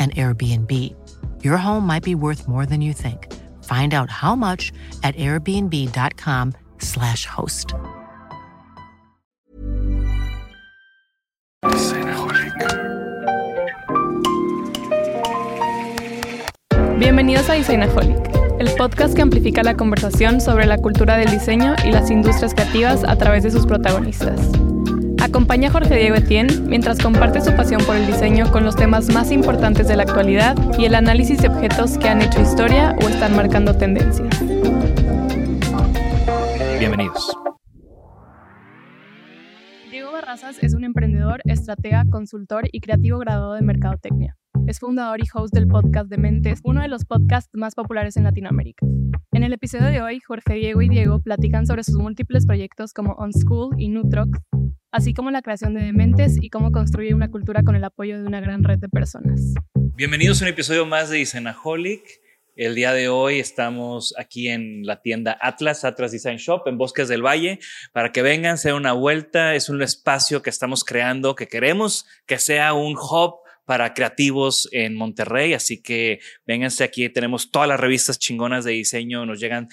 [0.00, 0.72] an Airbnb.
[1.44, 3.28] Your home might be worth more than you think.
[3.62, 7.74] Find out how much at airbnb.com/slash host.
[16.98, 18.18] Bienvenidos a Designaholic,
[18.58, 23.04] el podcast que amplifica la conversación sobre la cultura del diseño y las industrias creativas
[23.04, 24.50] a través de sus protagonistas.
[25.20, 29.12] Acompaña a Jorge Diego Etienne mientras comparte su pasión por el diseño con los temas
[29.12, 33.08] más importantes de la actualidad y el análisis de objetos que han hecho historia o
[33.08, 34.28] están marcando tendencias.
[36.78, 37.36] Bienvenidos.
[39.90, 44.38] Diego Barrazas es un emprendedor, estratega, consultor y creativo graduado de Mercadotecnia.
[44.66, 48.24] Es fundador y host del podcast de Mentes, uno de los podcasts más populares en
[48.24, 48.86] Latinoamérica.
[49.32, 53.12] En el episodio de hoy, Jorge Diego y Diego platican sobre sus múltiples proyectos como
[53.14, 54.38] On School y Nutrox,
[54.92, 58.26] así como la creación de Dementes y cómo construir una cultura con el apoyo de
[58.26, 59.54] una gran red de personas.
[59.74, 62.02] Bienvenidos a un episodio más de Designaholic.
[62.56, 67.08] El día de hoy estamos aquí en la tienda Atlas, Atlas Design Shop, en Bosques
[67.08, 67.60] del Valle,
[67.92, 69.54] para que vengan, se una vuelta.
[69.54, 74.96] Es un espacio que estamos creando, que queremos que sea un hub para creativos en
[74.96, 75.54] Monterrey.
[75.54, 79.68] Así que vénganse aquí, tenemos todas las revistas chingonas de diseño, nos llegan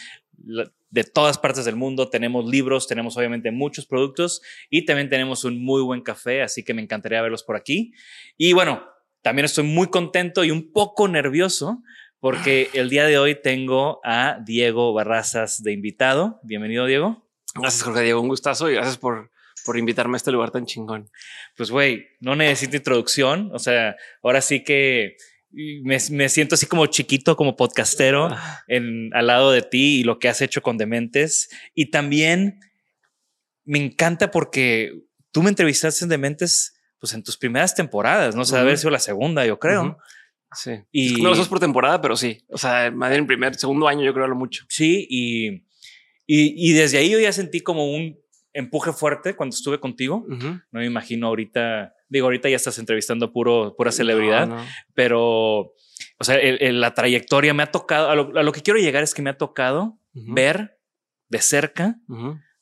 [0.90, 2.10] de todas partes del mundo.
[2.10, 6.74] Tenemos libros, tenemos obviamente muchos productos y también tenemos un muy buen café, así que
[6.74, 7.94] me encantaría verlos por aquí.
[8.38, 8.84] Y bueno,
[9.22, 11.84] también estoy muy contento y un poco nervioso
[12.20, 16.40] porque el día de hoy tengo a Diego Barrazas de invitado.
[16.44, 17.28] Bienvenido, Diego.
[17.56, 18.22] Gracias, Jorge Diego.
[18.22, 19.32] Un gustazo y gracias por,
[19.66, 21.10] por invitarme a este lugar tan chingón.
[21.56, 23.52] Pues, güey, no necesito introducción.
[23.54, 25.18] O sea, ahora sí que
[25.52, 28.64] me, me, siento así como chiquito, como podcastero ah.
[28.68, 31.50] en, al lado de ti y lo que has hecho con Dementes.
[31.74, 32.60] Y también
[33.66, 34.94] me encanta porque
[35.32, 38.90] tú me entrevistaste en Dementes pues en tus primeras temporadas, no sé, uh haber sido
[38.90, 39.98] la segunda, yo creo.
[40.54, 40.72] Sí.
[40.92, 42.44] Y no lo por temporada, pero sí.
[42.50, 44.66] O sea, más en primer, segundo año, yo creo lo mucho.
[44.70, 45.06] Sí.
[45.10, 45.48] Y,
[46.26, 48.20] y, y, desde ahí yo ya sentí como un
[48.58, 50.26] empuje fuerte cuando estuve contigo.
[50.28, 55.74] No me imagino ahorita Digo, ahorita ya estás entrevistando puro, pura celebridad, pero,
[56.18, 59.30] o sea, la trayectoria me ha tocado, a lo, que quiero llegar es que me
[59.30, 60.80] ha tocado ver
[61.28, 61.98] de cerca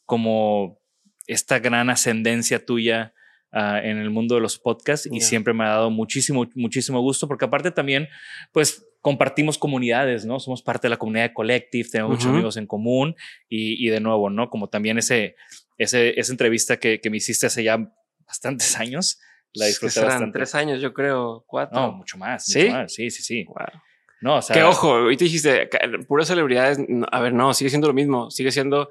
[0.05, 0.79] como
[1.27, 3.13] esta gran ascendencia tuya
[3.51, 7.27] ah, en el mundo de los podcasts y siempre me ha dado muchísimo, muchísimo gusto
[7.27, 8.07] porque aparte también,
[8.51, 10.39] pues compartimos comunidades, ¿no?
[10.39, 13.15] Somos parte de la comunidad de Collective, tenemos muchos amigos en común
[13.47, 14.49] y, y, de nuevo, ¿no?
[14.49, 15.35] Como también ese,
[15.77, 17.77] ese, esa entrevista que, que me hiciste hace ya
[18.25, 19.19] bastantes años,
[19.53, 20.37] la disfruté bastante.
[20.37, 21.79] Tres años, yo creo, cuatro.
[21.79, 22.45] No, mucho más.
[22.45, 22.69] ¿Sí?
[22.87, 23.45] Sí, sí, sí.
[23.45, 23.81] Wow.
[24.21, 24.53] No, o sea.
[24.53, 25.69] Que ojo, hoy te dijiste,
[26.07, 26.79] puras celebridades.
[27.11, 28.31] A ver, no, sigue siendo lo mismo.
[28.31, 28.89] Sigue siendo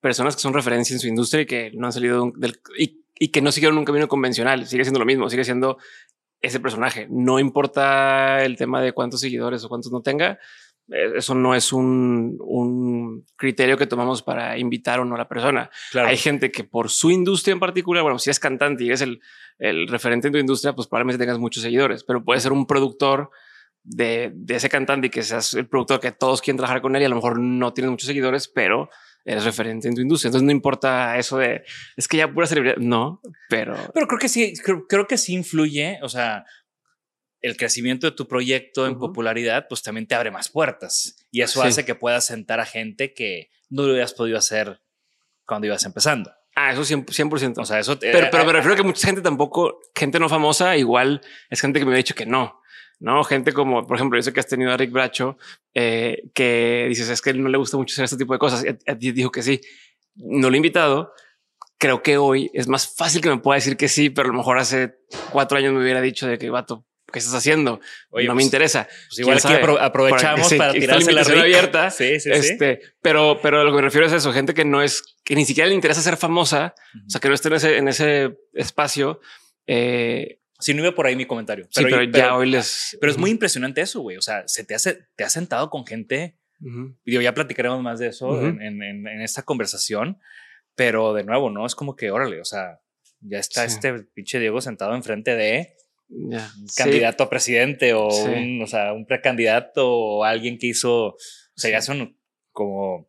[0.00, 2.60] personas que son referencia en su industria y que no han salido del.
[2.78, 4.66] Y, y que no siguieron un camino convencional.
[4.66, 5.30] Sigue siendo lo mismo.
[5.30, 5.78] Sigue siendo
[6.40, 7.06] ese personaje.
[7.10, 10.38] No importa el tema de cuántos seguidores o cuántos no tenga.
[10.92, 15.28] Eh, eso no es un, un, criterio que tomamos para invitar o no a la
[15.28, 15.70] persona.
[15.94, 19.20] Hay gente que por su industria en particular, bueno, si es cantante y es el,
[19.58, 23.30] el referente en tu industria, pues probablemente tengas muchos seguidores, pero puede ser un productor
[23.82, 27.02] de, de, ese cantante y que seas el productor que todos quieren trabajar con él
[27.02, 28.88] y a lo mejor no tienes muchos seguidores, pero
[29.24, 30.28] eres referente en tu industria.
[30.28, 31.64] Entonces no importa eso de
[31.96, 32.76] es que ya pura celebridad.
[32.76, 35.98] No, pero, pero creo que sí, creo, creo que sí influye.
[36.02, 36.44] O sea,
[37.44, 41.14] el crecimiento de tu proyecto en popularidad, pues también te abre más puertas.
[41.30, 44.80] Y eso hace que puedas sentar a gente que no lo hubieras podido hacer
[45.44, 46.32] cuando ibas empezando.
[46.54, 47.58] Ah, eso 100%.
[47.58, 47.98] O sea, eso.
[47.98, 51.20] Pero, pero me refiero a que mucha gente tampoco, gente no famosa, igual
[51.50, 52.62] es gente que me ha dicho que no.
[52.98, 55.36] No, gente como, por ejemplo, yo sé que has tenido a Rick Bracho,
[55.74, 58.64] eh, que dices es que él no le gusta mucho hacer este tipo de cosas.
[58.86, 59.60] A ti dijo que sí.
[60.14, 61.12] No lo he invitado.
[61.76, 64.38] Creo que hoy es más fácil que me pueda decir que sí, pero a lo
[64.38, 64.94] mejor hace
[65.30, 67.80] cuatro años me hubiera dicho de que vato, ¿qué estás haciendo?
[68.10, 68.88] Oye, no me pues, interesa.
[69.08, 71.90] Pues igual que aprovechamos para tirarse la abierta.
[71.90, 75.16] Sí, sí, este, Pero, pero lo que me refiero es eso, gente que no es,
[75.22, 76.74] que ni siquiera le interesa ser famosa,
[77.06, 79.20] o sea, que no esté en ese, en ese espacio.
[79.68, 81.68] Eh, si no iba por ahí mi comentario.
[81.72, 82.98] Pero, sí, pero, ya hoy les.
[83.00, 84.16] Pero es muy impresionante eso, güey.
[84.16, 86.36] O sea, se te hace, te has sentado con gente.
[87.04, 90.18] Y yo ya platicaremos más de eso en, en, en, esta conversación.
[90.74, 92.80] Pero de nuevo, no es como que órale, o sea,
[93.20, 95.76] ya está este pinche Diego sentado enfrente de
[96.76, 101.16] candidato a presidente o, un, o sea, un precandidato o alguien que hizo, o
[101.56, 102.16] sea, ya son
[102.52, 103.08] como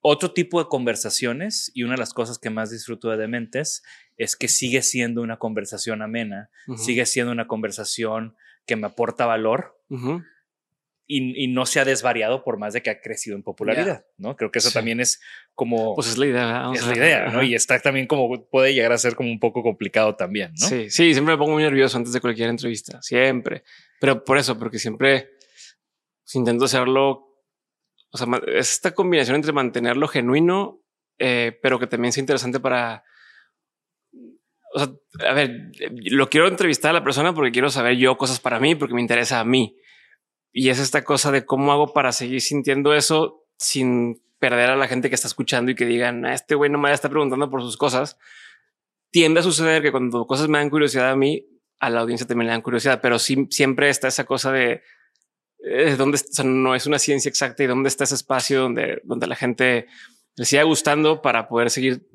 [0.00, 3.82] otro tipo de conversaciones y una de las cosas que más disfruto de Dementes
[4.16, 8.36] es que sigue siendo una conversación amena, sigue siendo una conversación
[8.66, 9.76] que me aporta valor
[11.10, 14.36] y, no se ha desvariado por más de que ha crecido en popularidad, ¿no?
[14.36, 15.20] Creo que eso también es
[15.54, 15.94] como...
[15.94, 16.70] Pues es la idea.
[16.74, 17.42] es la idea, ¿no?
[17.42, 20.66] Y está también como, puede llegar a ser como un poco complicado también, ¿no?
[20.66, 23.64] Sí, sí, siempre me pongo muy nervioso antes de cualquier entrevista, siempre.
[23.98, 25.30] Pero por eso, porque siempre
[26.22, 27.42] pues, intento hacerlo,
[28.10, 30.82] o sea, es esta combinación entre mantenerlo genuino,
[31.18, 33.02] eh, pero que también sea interesante para...
[34.74, 34.92] O sea,
[35.26, 35.70] a ver,
[36.10, 39.00] lo quiero entrevistar a la persona porque quiero saber yo cosas para mí, porque me
[39.00, 39.74] interesa a mí
[40.58, 44.88] y es esta cosa de cómo hago para seguir sintiendo eso sin perder a la
[44.88, 47.62] gente que está escuchando y que digan, ah, este güey no me está preguntando por
[47.62, 48.18] sus cosas.
[49.12, 51.46] Tiende a suceder que cuando cosas me dan curiosidad a mí,
[51.78, 54.82] a la audiencia también le dan curiosidad, pero sí, siempre está esa cosa de
[55.64, 59.36] eh, dónde no es una ciencia exacta y dónde está ese espacio donde, donde la
[59.36, 59.86] gente
[60.34, 62.08] le siga gustando para poder seguir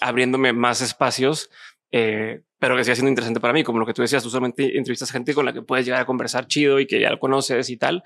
[0.00, 1.48] abriéndome más espacios
[1.92, 4.78] eh, pero que siga siendo interesante para mí, como lo que tú decías, tú solamente
[4.78, 7.68] entrevistas gente con la que puedes llegar a conversar chido y que ya lo conoces
[7.68, 8.02] y tal.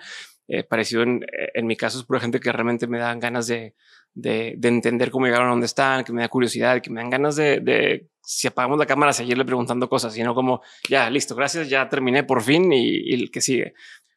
[0.48, 1.24] Eh, parecido en,
[1.54, 3.76] en, mi caso es pura gente que realmente me dan ganas de,
[4.14, 7.08] de, de, entender cómo llegaron a donde están, que me da curiosidad, que me dan
[7.08, 11.68] ganas de, de, si apagamos la cámara, seguirle preguntando cosas, sino como ya listo, gracias,
[11.68, 13.74] ya terminé por fin y, y el que sigue.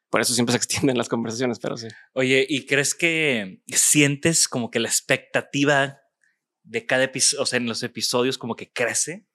[0.10, 1.88] Por eso siempre se extienden las conversaciones, pero sí.
[2.14, 6.00] Oye, ¿y crees que sientes como que la expectativa
[6.64, 9.28] de cada episodio, o sea, en los episodios como que crece?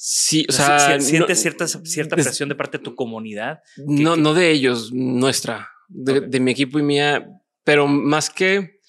[0.00, 3.62] Sí, o sea, sientes cierta, cierta presión de parte de tu comunidad.
[3.84, 7.28] No, no de ellos, nuestra, de, mi equipo y mía,
[7.64, 8.80] pero más que,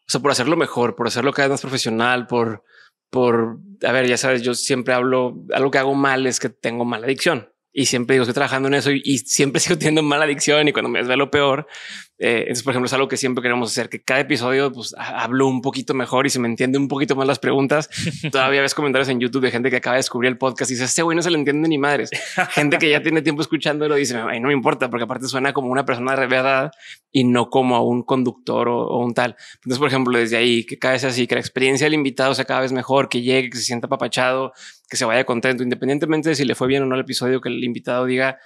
[0.00, 2.64] o sea, por hacerlo mejor, por hacerlo cada vez más profesional, por,
[3.08, 6.84] por, a ver, ya sabes, yo siempre hablo, algo que hago mal es que tengo
[6.84, 10.24] mala adicción y siempre digo, estoy trabajando en eso y, y siempre sigo teniendo mala
[10.24, 11.66] adicción y cuando me lo peor,
[12.20, 15.46] eh, entonces, por ejemplo, es algo que siempre queremos hacer, que cada episodio pues hablo
[15.46, 17.88] un poquito mejor y se me entiende un poquito más las preguntas.
[18.32, 20.84] Todavía ves comentarios en YouTube de gente que acaba de descubrir el podcast y dice,
[20.84, 22.10] este güey no se le entiende ni madres.
[22.50, 25.68] gente que ya tiene tiempo escuchándolo dice, Ay, no me importa, porque aparte suena como
[25.68, 26.72] una persona de verdad
[27.12, 29.36] y no como a un conductor o, un tal.
[29.56, 32.44] Entonces, por ejemplo, desde ahí, que cada vez así, que la experiencia del invitado sea
[32.44, 34.52] cada vez mejor, que llegue, que se sienta papachado,
[34.88, 37.48] que se vaya contento, independientemente de si le fue bien o no el episodio, que
[37.48, 38.38] el invitado diga,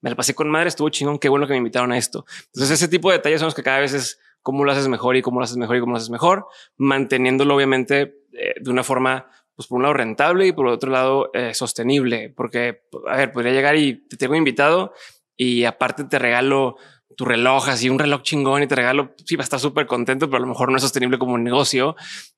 [0.00, 2.24] me la pasé con madre, estuvo chingón, qué bueno que me invitaron a esto.
[2.46, 5.16] Entonces ese tipo de detalles son los que cada vez es cómo lo haces mejor
[5.16, 6.46] y cómo lo haces mejor y cómo lo haces mejor,
[6.76, 11.30] manteniéndolo obviamente eh, de una forma, pues por un lado rentable y por otro lado
[11.34, 14.94] eh, sostenible, porque, a ver, podría llegar y te tengo invitado
[15.36, 16.76] y aparte te regalo
[17.16, 20.30] tu reloj, así un reloj chingón y te regalo, sí, va a estar súper contento,
[20.30, 21.96] pero a lo mejor no es sostenible como un negocio.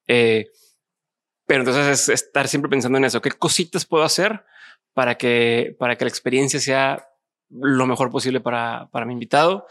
[0.08, 0.46] Eh,
[1.46, 4.44] pero entonces es estar siempre pensando en eso, qué cositas puedo hacer
[4.94, 7.08] para que, para que la experiencia sea
[7.50, 9.66] lo mejor posible para, para mi invitado,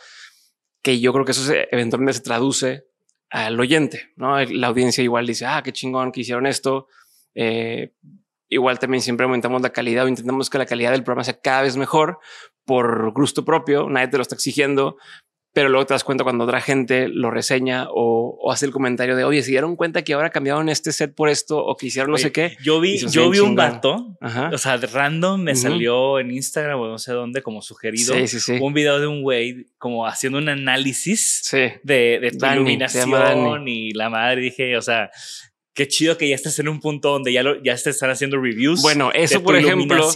[0.81, 2.85] que yo creo que eso eventualmente se traduce
[3.29, 4.39] al oyente, ¿no?
[4.39, 6.87] La audiencia igual dice, ah, qué chingón que hicieron esto.
[7.33, 7.93] Eh,
[8.49, 11.61] igual también siempre aumentamos la calidad o intentamos que la calidad del programa sea cada
[11.61, 12.19] vez mejor
[12.65, 14.97] por gusto propio, nadie te lo está exigiendo,
[15.53, 19.23] pero luego te das cuenta cuando otra gente lo reseña o, hace el comentario de
[19.23, 22.17] oye, se dieron cuenta que ahora cambiaron este set por esto o que hicieron no
[22.17, 22.55] sé qué.
[22.63, 24.17] Yo vi, yo vi un vato,
[24.51, 28.15] o sea, random me salió en Instagram o no sé dónde como sugerido
[28.61, 34.09] un video de un güey como haciendo un análisis de, de tu iluminación y la
[34.09, 34.41] madre.
[34.41, 35.11] Dije, o sea,
[35.73, 38.39] qué chido que ya estés en un punto donde ya, lo, ya te están haciendo
[38.39, 38.81] reviews.
[38.81, 40.09] Bueno, eso por ejemplo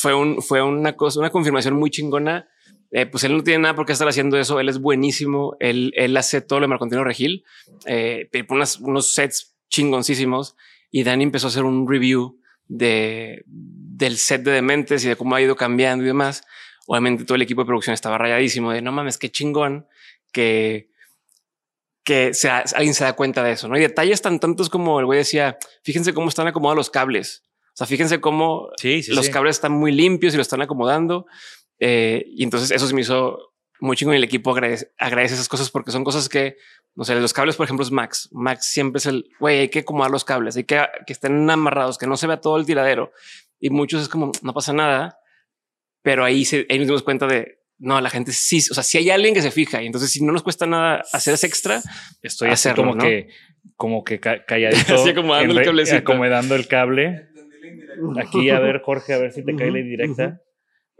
[0.00, 2.48] fue un, fue una cosa, una confirmación muy chingona
[2.90, 4.60] eh, pues él no tiene nada por qué estar haciendo eso.
[4.60, 5.56] Él es buenísimo.
[5.60, 7.44] Él, él hace todo lo de Marcontino Regil,
[7.86, 10.56] eh, unos sets chingoncísimos.
[10.90, 15.34] Y Dani empezó a hacer un review de, del set de Dementes y de cómo
[15.34, 16.44] ha ido cambiando y demás.
[16.86, 19.86] obviamente todo el equipo de producción estaba rayadísimo de no mames, qué chingón
[20.32, 20.88] que
[22.06, 23.76] que sea, alguien se da cuenta de eso, ¿no?
[23.76, 27.42] Y detalles tan tantos como el güey decía, fíjense cómo están acomodados los cables.
[27.74, 28.70] O sea, fíjense cómo
[29.08, 31.26] los cables están muy limpios y lo están acomodando.
[31.78, 35.48] Eh, y entonces eso se me hizo muy chingón y el equipo agradece, agradece, esas
[35.48, 36.56] cosas porque son cosas que,
[36.94, 38.28] no sé, los cables, por ejemplo, es Max.
[38.32, 41.98] Max siempre es el, güey, hay que acomodar los cables, hay que, que estén amarrados,
[41.98, 43.12] que no se vea todo el tiradero.
[43.58, 45.18] Y muchos es como, no pasa nada.
[46.02, 48.98] Pero ahí, se, ahí nos dimos cuenta de, no, la gente sí, o sea, si
[48.98, 51.82] hay alguien que se fija y entonces si no nos cuesta nada hacer ese extra,
[52.22, 53.28] estoy así como que,
[53.74, 57.28] como que calladito, así acomodando el cable, acomodando el cable.
[58.18, 60.40] Aquí a ver, Jorge, a ver si te cae la indirecta,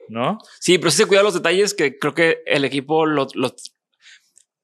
[0.09, 0.39] ¿no?
[0.61, 3.29] Sí, pero sí se cuida los detalles que creo que el equipo lo,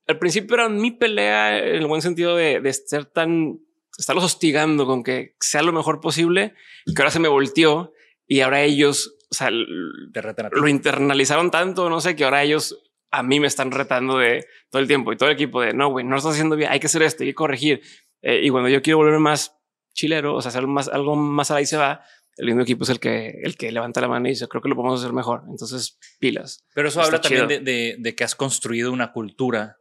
[0.06, 3.60] al principio era mi pelea en el buen sentido de, de ser tan,
[3.98, 6.54] estarlos hostigando con que sea lo mejor posible,
[6.86, 7.92] que ahora se me volteó
[8.26, 12.78] y ahora ellos o sea, lo internalizaron tanto, no sé, que ahora ellos
[13.10, 15.88] a mí me están retando de todo el tiempo y todo el equipo de no,
[15.88, 17.80] güey, no lo estás haciendo bien, hay que hacer esto, hay que corregir.
[18.20, 19.56] Eh, y cuando yo quiero volverme más
[19.94, 22.04] chilero, o sea, hacer más, algo más ahí se va,
[22.36, 24.68] el mismo equipo es el que, el que levanta la mano y dice, creo que
[24.68, 25.42] lo podemos hacer mejor.
[25.50, 26.64] Entonces, pilas.
[26.74, 29.76] Pero eso habla también de, de, que has construido una cultura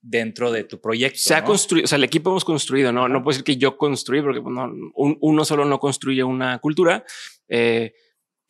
[0.00, 1.18] dentro de tu proyecto.
[1.18, 3.76] Se ha construido, o sea, el equipo hemos construido, no, no puedo decir que yo
[3.76, 7.04] construí, porque pues, no, uno solo no construye una cultura.
[7.48, 7.94] Eh,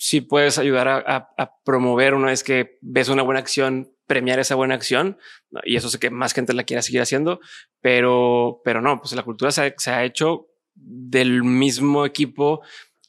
[0.02, 4.74] si puedes ayudar a, promover una vez que ves una buena acción, premiar esa buena
[4.74, 5.16] acción.
[5.62, 7.38] Y eso sé que más gente la quiera seguir haciendo,
[7.80, 12.62] pero, pero no, pues la cultura se ha, hecho del mismo equipo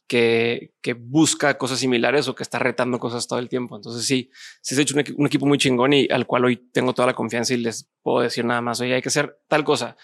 [0.08, 3.76] que, busca cosas similares o que está retando cosas todo el tiempo.
[3.76, 4.30] Entonces sí,
[4.62, 7.14] sí se ha hecho un, equipo muy chingón y al cual hoy tengo toda la
[7.14, 9.98] confianza y les puedo decir nada más, oye, hay que hacer tal cosa.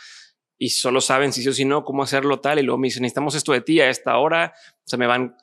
[0.58, 2.60] Y solo saben si sí o si no, cómo hacerlo tal.
[2.60, 4.54] Y luego me dicen, necesitamos esto de ti a esta hora.
[4.56, 5.36] O sea, me van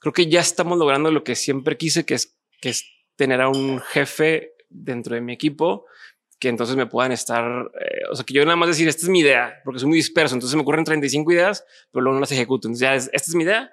[0.00, 2.84] creo que ya estamos logrando lo que siempre quise, que es, que es
[3.16, 5.86] tener a un jefe dentro de mi equipo
[6.40, 9.08] que entonces me puedan estar, eh, o sea, que yo nada más decir, esta es
[9.10, 12.32] mi idea, porque soy muy disperso, entonces me ocurren 35 ideas, pero luego no las
[12.32, 12.66] ejecuto.
[12.66, 13.70] Entonces ya es, esta es mi idea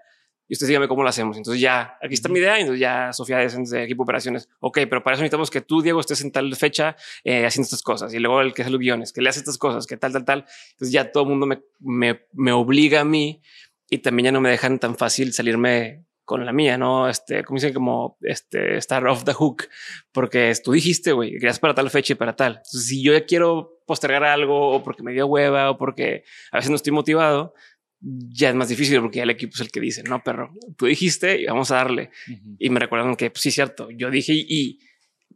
[0.49, 1.37] y usted dígame cómo lo hacemos.
[1.37, 4.49] Entonces ya, aquí está mi idea, y entonces ya Sofía es de equipo operaciones.
[4.59, 7.81] Ok, pero para eso necesitamos que tú, Diego, estés en tal fecha eh, haciendo estas
[7.81, 10.11] cosas y luego el que hace los guiones, que le hace estas cosas, que tal,
[10.11, 10.45] tal, tal.
[10.71, 13.41] Entonces ya todo el mundo me, me, me obliga a mí
[13.89, 17.55] y también ya no me dejan tan fácil salirme con la mía, no este, como
[17.55, 19.69] dicen, como este, estar off the hook,
[20.11, 22.57] porque tú dijiste, güey, querías para tal fecha y para tal.
[22.57, 26.57] Entonces, si yo ya quiero postergar algo o porque me dio hueva o porque a
[26.57, 27.53] veces no estoy motivado,
[28.01, 31.39] ya es más difícil porque el equipo es el que dice, no, perro, tú dijiste
[31.39, 32.11] y vamos a darle.
[32.59, 34.79] Y me recuerdan que pues, sí, cierto, yo dije y,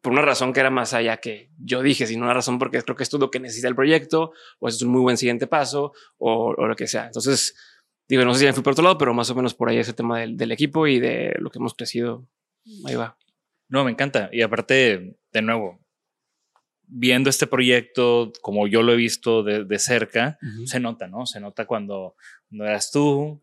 [0.01, 2.98] por una razón que era más allá que yo dije, sino una razón porque creo
[2.98, 5.93] que esto es lo que necesita el proyecto o es un muy buen siguiente paso
[6.17, 7.05] o, o lo que sea.
[7.05, 7.55] Entonces,
[8.08, 9.77] Digo, no sé si ya fui por otro lado, pero más o menos por ahí
[9.77, 12.27] ese tema del, equipo y de lo que hemos crecido.
[12.86, 13.17] Ahí va.
[13.70, 14.29] No, me encanta.
[14.34, 15.79] Y aparte, de nuevo,
[16.88, 21.25] viendo este proyecto, como yo lo he visto de, cerca, se nota, ¿no?
[21.25, 22.15] Se nota cuando
[22.50, 23.41] no eras tú,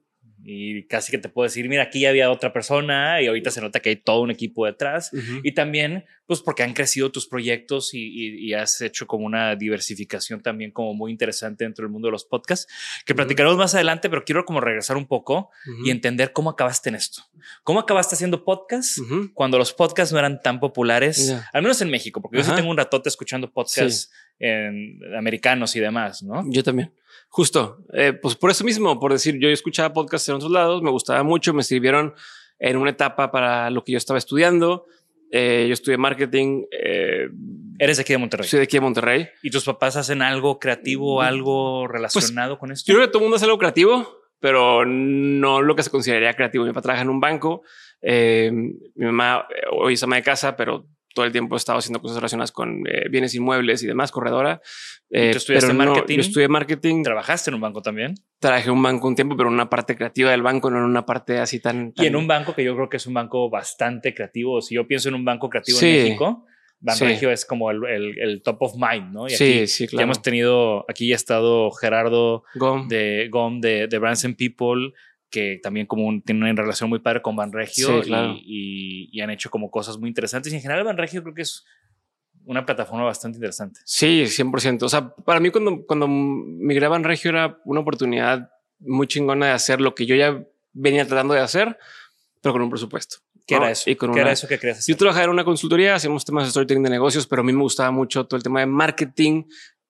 [0.50, 3.80] y casi que te puedo decir, mira, aquí había otra persona y ahorita se nota
[3.80, 5.10] que hay todo un equipo detrás.
[5.42, 10.70] Y también, pues porque han crecido tus proyectos y, has hecho como una diversificación también
[10.70, 12.66] como muy interesante dentro del mundo de los podcasts,
[13.04, 15.50] que platicaremos más adelante, pero quiero como regresar un poco
[15.84, 17.24] y entender cómo acabaste en esto.
[17.62, 19.02] ¿Cómo acabaste haciendo podcasts
[19.34, 22.22] cuando los podcasts no eran tan populares, al menos en México?
[22.22, 26.44] Porque yo sí tengo un ratote escuchando podcasts en americanos y demás, ¿no?
[26.48, 26.92] Yo también.
[27.28, 30.90] Justo, eh, pues por eso mismo, por decir, yo escuchaba podcasts en otros lados, me
[30.90, 32.14] gustaba mucho, me sirvieron
[32.58, 34.86] en una etapa para lo que yo estaba estudiando.
[35.30, 36.64] Eh, yo estudié marketing.
[36.70, 37.28] Eh,
[37.78, 38.48] Eres de aquí de Monterrey.
[38.48, 39.28] Soy de aquí de Monterrey.
[39.42, 42.90] ¿Y tus papás hacen algo creativo, mm, algo relacionado con esto?
[42.90, 46.32] Yo creo que todo el mundo hace algo creativo, pero no lo que se consideraría
[46.34, 46.64] creativo.
[46.64, 47.62] Mi papá trabaja en un banco.
[48.02, 52.18] mi mamá hoy es ama de casa, pero todo el tiempo he estado haciendo cosas
[52.18, 54.60] relacionadas con eh, bienes inmuebles y demás, corredora.
[55.10, 56.16] Eh, ¿Tú estudiaste marketing?
[56.16, 57.02] yo estudié marketing.
[57.02, 58.14] ¿Trabajaste en un banco también?
[58.38, 60.84] Trabajé en un banco un tiempo, pero en una parte creativa del banco, no en
[60.84, 63.50] una parte así tan, Y en un banco que yo creo que es un banco
[63.50, 64.60] bastante creativo.
[64.60, 66.44] Si yo pienso en un banco creativo en México,
[66.80, 69.26] Banregio es como el, el, top of mind, ¿no?
[69.26, 70.00] Y sí, sí, claro.
[70.00, 72.44] Ya hemos tenido, aquí ya ha estado Gerardo
[72.88, 74.92] de GOM, de, de Brands and People,
[75.30, 79.70] que también como tiene una relación muy padre con Banregio y, y, han hecho como
[79.70, 80.52] cosas muy interesantes.
[80.52, 81.64] Y en general Banregio creo que es
[82.44, 83.80] una plataforma bastante interesante.
[83.84, 84.82] Sí, 100%.
[84.82, 89.52] O sea, para mí cuando, cuando migré a Banregio era una oportunidad muy chingona de
[89.52, 90.42] hacer lo que yo ya
[90.72, 91.78] venía tratando de hacer,
[92.40, 93.18] pero con un presupuesto.
[93.46, 93.90] ¿Qué era eso?
[93.90, 94.94] Y con ¿Qué era eso que querías hacer?
[94.94, 97.62] Yo trabajaba en una consultoría, hacíamos temas de storytelling de negocios, pero a mí me
[97.62, 99.44] gustaba mucho todo el tema de marketing,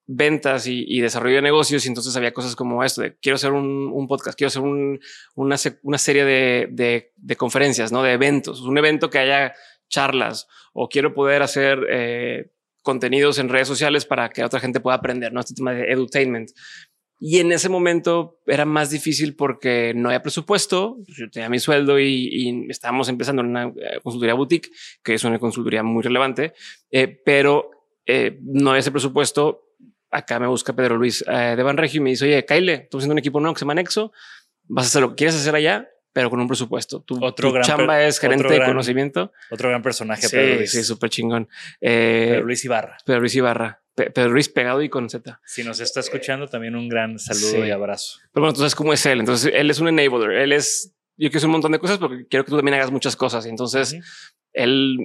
[0.08, 1.84] ventas y, desarrollo de negocios.
[1.84, 5.98] Y entonces había cosas como esto de quiero hacer un, podcast, quiero hacer una, una,
[5.98, 9.54] serie de, de, conferencias, no de eventos, un evento que haya
[9.88, 12.50] charlas o quiero poder hacer eh,
[12.82, 15.40] contenidos en redes sociales para que otra gente pueda aprender, ¿no?
[15.40, 16.50] Este tema de edutainment.
[17.20, 21.98] Y en ese momento era más difícil porque no había presupuesto, yo tenía mi sueldo
[21.98, 24.70] y, estábamos empezando en una eh, consultoría boutique,
[25.02, 26.54] que es una consultoría muy relevante,
[26.90, 27.72] eh, pero
[28.40, 29.67] no había ese presupuesto.
[30.10, 33.18] Acá me busca Pedro Luis de Banregio y me dice, oye, Kyle, estamos haciendo un
[33.18, 34.12] equipo nuevo que se llama Nexo,
[34.64, 37.02] vas a hacer lo que quieres hacer allá, pero con un presupuesto.
[37.02, 39.32] Tu, otro gran chamba es gerente de conocimiento.
[39.50, 40.70] Otro gran personaje, sí, Pedro Luis.
[40.70, 41.48] Sí, súper chingón.
[41.80, 42.96] Pedro Luis Ibarra.
[43.04, 43.82] Pedro Luis Ibarra.
[44.06, 45.40] Pedro Ruiz pegado y con Z.
[45.44, 48.18] Si nos está escuchando, también un gran saludo y abrazo.
[48.32, 49.20] Pero bueno, tú sabes cómo es él.
[49.20, 50.30] Entonces, él es un enabler.
[50.32, 52.90] Él es, yo quiero hacer un montón de cosas porque quiero que tú también hagas
[52.90, 53.46] muchas cosas.
[53.46, 53.96] Entonces,
[54.58, 54.96] él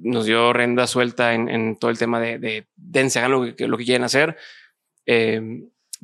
[0.00, 3.84] nos dio renda suelta en, todo el tema de, de dense, lo que, lo que
[3.84, 4.36] quieren hacer.
[5.06, 5.40] Eh,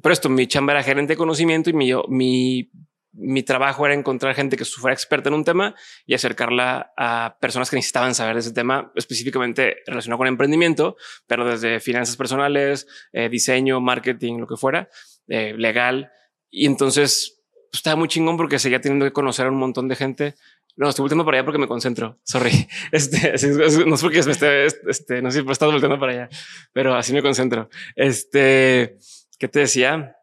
[0.03, 2.71] pero esto, mi chamba era gerente de conocimiento y mi, mi
[3.13, 5.75] mi trabajo era encontrar gente que fuera experta en un tema
[6.07, 10.97] y acercarla a personas que necesitaban saber de ese tema, específicamente relacionado con emprendimiento,
[11.27, 14.89] pero desde finanzas personales, eh, diseño, marketing, lo que fuera,
[15.29, 16.11] eh, legal.
[16.51, 19.97] Y entonces pues, estaba muy chingón porque seguía teniendo que conocer a un montón de
[19.97, 20.35] gente.
[20.77, 22.19] No, estoy volteando para allá porque me concentro.
[22.23, 22.69] Sorry.
[22.93, 23.33] Este,
[23.87, 26.29] no sé por qué me esté, este, no sé si estás volteando para allá,
[26.73, 27.69] pero así me concentro.
[27.97, 28.99] Este,
[29.39, 30.17] ¿qué te decía?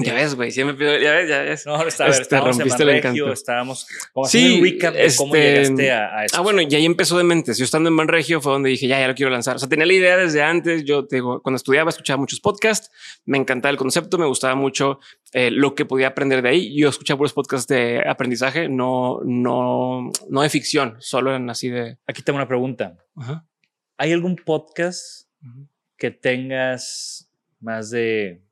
[0.00, 1.66] Ya ves, güey, siempre pido, ya ves, ya ves.
[1.66, 5.52] No, está, este, estábamos rompiste en Manregio, estábamos como sí, un recap de cómo este,
[5.52, 6.36] llegaste a, a eso.
[6.36, 7.58] Ah, bueno, y ahí empezó de mentes.
[7.58, 9.56] Yo estando en Manregio fue donde dije, ya, ya lo quiero lanzar.
[9.56, 10.84] O sea, tenía la idea desde antes.
[10.84, 12.90] Yo te digo, cuando estudiaba, escuchaba muchos podcasts.
[13.26, 14.98] Me encantaba el concepto, me gustaba mucho
[15.32, 16.74] eh, lo que podía aprender de ahí.
[16.74, 21.98] Yo escuchaba puros podcasts de aprendizaje, no, no, no de ficción, solo en así de.
[22.06, 22.96] Aquí tengo una pregunta.
[23.98, 25.28] ¿Hay algún podcast
[25.98, 27.30] que tengas
[27.60, 28.42] más de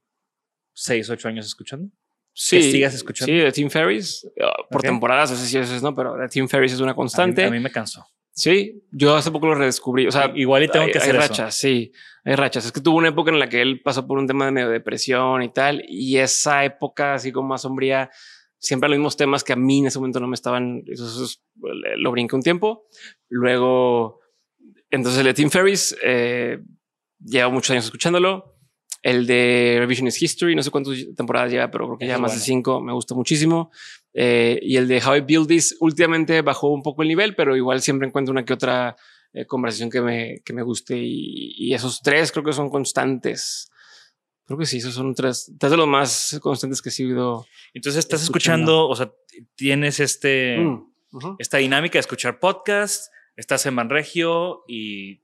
[0.80, 1.90] seis, ocho años escuchando.
[2.32, 3.30] Sí, que sigas escuchando.
[3.30, 6.28] Sí, de Tim Ferris uh, por temporadas, no sé si eso es no, pero de
[6.28, 7.44] Tim Ferris es una constante.
[7.44, 8.06] A mí, me cansó.
[8.32, 10.06] Sí, yo hace poco lo redescubrí.
[10.06, 11.92] O sea, igual y tengo que hacer hay rachas, sí,
[12.24, 12.64] hay rachas.
[12.64, 14.70] Es que tuvo una época en la que él pasó por un tema de medio
[14.70, 18.10] depresión y tal, y esa época así como más sombría,
[18.58, 20.82] siempre los mismos temas que a mí en ese momento no me estaban.
[20.86, 21.26] Eso,
[21.96, 22.86] lo brinqué un tiempo.
[23.28, 24.20] Luego,
[24.88, 26.58] entonces el de Tim Ferris, eh,
[27.22, 28.49] llevo muchos años escuchándolo.
[29.02, 32.40] El de Revisionist History, no sé cuántas temporadas lleva, pero creo que ya más de
[32.40, 33.70] cinco, me gusta muchísimo.
[34.12, 37.56] Eh, y el de How I Build This últimamente bajó un poco el nivel, pero
[37.56, 38.96] igual siempre encuentro una que otra
[39.32, 40.98] eh, conversación que me, que me guste.
[40.98, 43.70] Y, esos tres creo que son constantes.
[44.44, 47.46] Creo que sí, esos son tres, tres de los más constantes que he sido.
[47.72, 49.12] Entonces estás escuchando, o sea,
[49.54, 55.22] tienes este, mm, esta dinámica de escuchar podcast, estás en Manregio y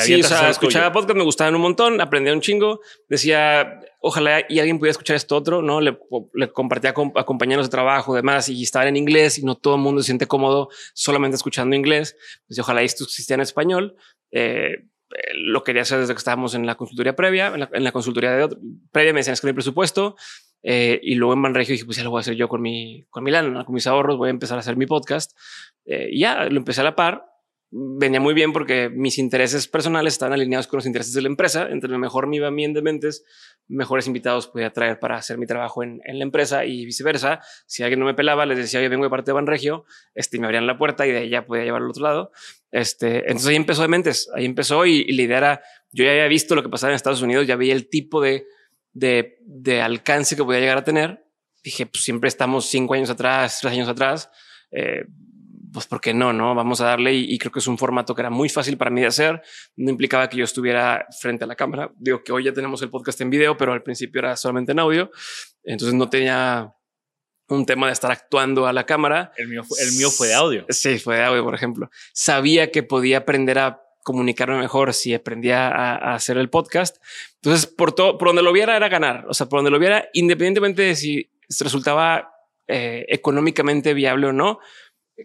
[0.00, 2.80] sí, o sea, escuchaba podcast, me gustaban un montón, aprendía un chingo.
[3.08, 5.80] Decía, ojalá y alguien pudiera escuchar esto otro, ¿no?
[5.80, 5.98] Le,
[6.34, 9.80] le compartía a, compañeros de trabajo, demás, y estaban en inglés y no todo el
[9.80, 12.16] mundo se siente cómodo solamente escuchando inglés.
[12.46, 13.96] Pues ojalá esto existiera en español.
[14.30, 14.86] Eh,
[15.34, 18.56] lo quería hacer desde que estábamos en la consultoría previa, en la, consultoría de
[18.90, 20.16] previa me decían es que presupuesto
[20.62, 23.06] eh, y luego en Manregio dije pues ya lo voy a hacer yo con mi
[23.08, 25.36] con mi lana, con mis ahorros, voy a empezar a hacer mi podcast
[25.84, 27.24] eh, y ya lo empecé a la par
[27.70, 31.68] venía muy bien porque mis intereses personales están alineados con los intereses de la empresa.
[31.70, 33.24] Entre mejor me iba bien de mentes,
[33.68, 37.40] mejores invitados podía traer para hacer mi trabajo en, la empresa y viceversa.
[37.66, 40.46] Si alguien no me pelaba, les decía, yo vengo de parte de Banregio, este, me
[40.46, 42.32] abrían la puerta y de ahí ya podía llevarlo al otro lado.
[42.70, 46.28] Este, entonces ahí empezó de mentes, ahí empezó y, la idea era, yo ya había
[46.28, 48.46] visto lo que pasaba en Estados Unidos, ya veía el tipo de
[49.82, 51.26] alcance que podía llegar a tener.
[51.66, 54.30] Dije, pues siempre estamos cinco años atrás, tres años atrás.
[54.70, 55.04] Eh,
[55.76, 58.30] pues porque no, no vamos a darle y, creo que es un formato que era
[58.30, 59.42] muy fácil para mí de hacer.
[59.76, 61.92] No implicaba que yo estuviera frente a la cámara.
[61.98, 64.78] Digo que hoy ya tenemos el podcast en video, pero al principio era solamente en
[64.78, 65.10] audio.
[65.64, 66.72] Entonces no tenía
[67.48, 69.32] un tema de estar actuando a la cámara.
[69.36, 70.64] El mío, el mío fue de audio.
[70.70, 71.90] Sí, fue de audio, por ejemplo.
[72.14, 76.96] Sabía que podía aprender a comunicarme mejor si aprendía a, hacer el podcast.
[77.34, 79.26] Entonces, por todo, por donde lo viera era ganar.
[79.28, 82.32] O sea, por donde lo viera, independientemente de si resultaba
[82.66, 84.58] eh, económicamente viable o no,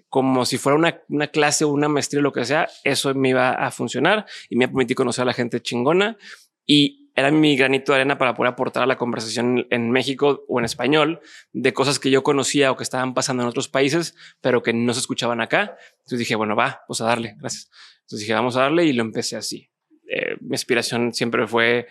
[0.10, 3.52] como si fuera una, una clase o una maestría lo que sea, eso me iba
[3.52, 6.18] a funcionar y me permití conocer a la gente chingona
[6.66, 10.60] y era mi granito de arena para poder aportar a la conversación en México o
[10.60, 11.20] en español
[11.52, 14.94] de cosas que yo conocía o que estaban pasando en otros países, pero que no
[14.94, 15.78] se escuchaban acá.
[16.00, 17.70] Entonces dije, bueno, va, pues a darle, gracias.
[18.02, 19.70] Entonces dije, vamos a darle y lo empecé así.
[20.08, 21.88] Eh, mi inspiración siempre fue,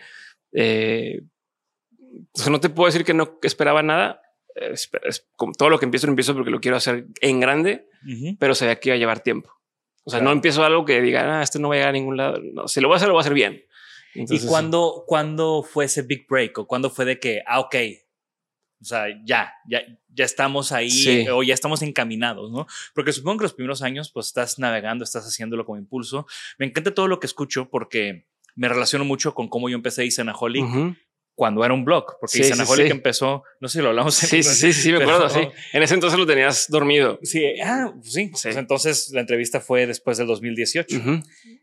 [0.53, 1.21] eh,
[2.49, 4.21] no te puedo decir que no esperaba nada,
[4.55, 4.89] es,
[5.35, 7.87] como todo lo que empiezo, lo empiezo porque lo quiero hacer en grande,
[8.39, 9.51] pero sabía que iba a llevar tiempo.
[10.03, 12.17] O sea, no empiezo algo que diga, ah, esto no va a llegar a ningún
[12.17, 12.39] lado.
[12.53, 13.63] No, si lo voy a hacer, lo voy a hacer bien.
[14.13, 16.57] ¿Y cuándo, cuándo fue ese big break?
[16.57, 17.75] ¿O cuándo fue de que, ah, ok,
[18.81, 22.65] O sea, ya, ya, ya estamos ahí o ya estamos encaminados, ¿no?
[22.95, 26.25] Porque supongo que los primeros años, pues estás navegando, estás haciéndolo como impulso.
[26.57, 30.63] Me encanta todo lo que escucho porque me relaciono mucho con cómo yo empecé Isanaholic
[30.63, 30.95] uh
[31.35, 34.15] cuando era un blog, porque sí, Isanaholic empezó, no sé si lo hablamos.
[34.15, 35.39] Sí, sí, sí, me acuerdo, sí.
[35.73, 37.19] En ese entonces lo tenías dormido.
[37.23, 38.29] Sí, ah, pues sí.
[38.31, 40.99] Pues entonces la entrevista fue después del 2018.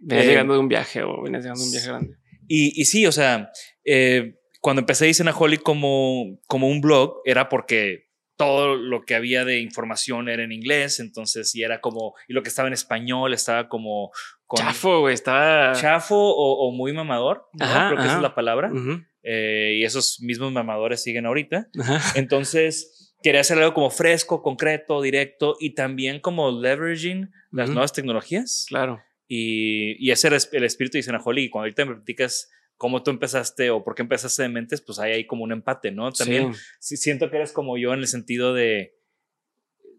[0.01, 2.17] Venías eh, llegando de un viaje o venías llegando de un viaje grande.
[2.49, 3.51] Y, y sí, o sea,
[3.85, 9.61] eh, cuando empecé Isanaholic como, como un blog era porque todo lo que había de
[9.61, 13.69] información era en inglés, entonces y era como, y lo que estaba en español estaba
[13.69, 14.13] como...
[14.55, 15.73] chafo, güey, estaba...
[15.73, 18.71] Chafo o, muy mamador, creo que esa es la palabra.
[19.23, 21.69] Eh, y esos mismos mamadores siguen ahorita.
[22.15, 28.67] Entonces, quería hacer algo como fresco, concreto, directo y también como leveraging las nuevas tecnologías.
[28.69, 29.03] Claro.
[29.27, 31.47] Y, y ese era el espíritu de Isanaholic.
[31.47, 34.99] Y cuando ahorita me platicas cómo tú empezaste o por qué empezaste de mentes, pues
[34.99, 36.11] hay ahí como un empate, ¿no?
[36.13, 36.97] También sí.
[36.97, 38.95] siento que eres como yo en el sentido de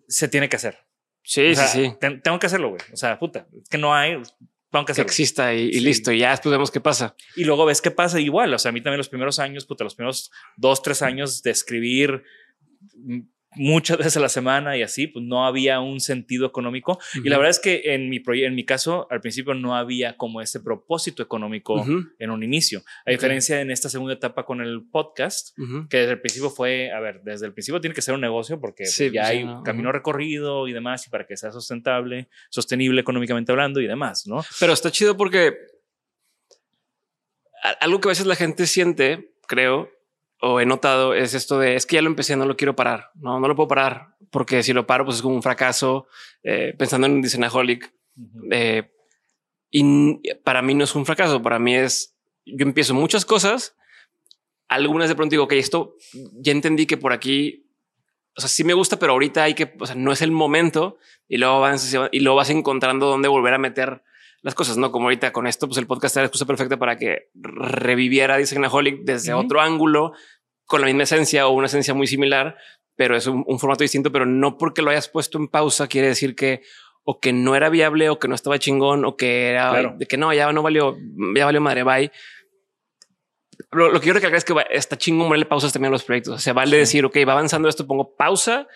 [0.08, 0.80] se tiene que hacer.
[1.22, 1.94] Sí, sí, sí.
[2.00, 2.82] tengo que hacerlo, güey.
[2.92, 4.20] O sea, puta, es que no hay,
[4.72, 5.08] tengo que hacerlo.
[5.08, 7.16] Que exista y, listo, y ya después vemos qué pasa.
[7.36, 8.54] Y luego ves qué pasa igual.
[8.54, 11.52] O sea, a mí también los primeros años, puta, los primeros dos, tres años de
[11.52, 12.24] escribir
[13.56, 17.00] muchas veces a la semana y así, pues no había un sentido económico.
[17.24, 20.42] Y la verdad es que en mi, en mi caso, al principio no había como
[20.42, 21.86] ese propósito económico
[22.20, 22.84] en un inicio.
[23.06, 25.56] A diferencia en esta segunda etapa con el podcast,
[25.90, 28.60] que desde el principio fue, a ver, desde el principio tiene que ser un negocio
[28.60, 33.52] porque pues, ya hay camino recorrido y demás, y para que sea sustentable, sostenible económicamente
[33.52, 34.44] hablando y demás, ¿no?
[34.60, 35.56] Pero está chido porque
[37.80, 39.90] algo que a veces la gente siente, creo,
[40.42, 43.12] o he notado es esto de es que ya lo empecé, no lo quiero parar,
[43.16, 46.08] no, no lo puedo parar porque si lo paro, pues es como un fracaso.
[46.44, 47.94] Eh, pensando en un Disneyaholic,
[48.52, 48.92] eh,
[49.72, 53.76] y para mí no es un fracaso, para mí es yo empiezo muchas cosas.
[54.68, 55.96] Algunas de pronto digo, ok, esto
[56.34, 57.68] ya entendí que por aquí,
[58.36, 60.98] o sea, sí me gusta, pero ahorita hay que, o sea, no es el momento
[61.28, 64.04] y luego vas y luego vas encontrando dónde volver a meter
[64.42, 66.98] las cosas, no como ahorita con esto, pues el podcast era la excusa perfecta para
[66.98, 70.14] que reviviera Disneyaholic desde otro ángulo,
[70.66, 72.56] con la misma esencia o una esencia muy similar,
[72.96, 76.36] pero es un, formato distinto, pero no porque lo hayas puesto en pausa quiere decir
[76.36, 76.62] que
[77.04, 80.18] o que no era viable o que no estaba chingón o que era de que
[80.18, 80.98] no, ya no valió,
[81.36, 82.12] ya valió madre, bye.
[83.72, 86.36] Lo, que yo recalcar es que está chingón ponerle pausas también a los proyectos.
[86.36, 88.68] O sea, vale decir, ok, va avanzando esto, pongo pausa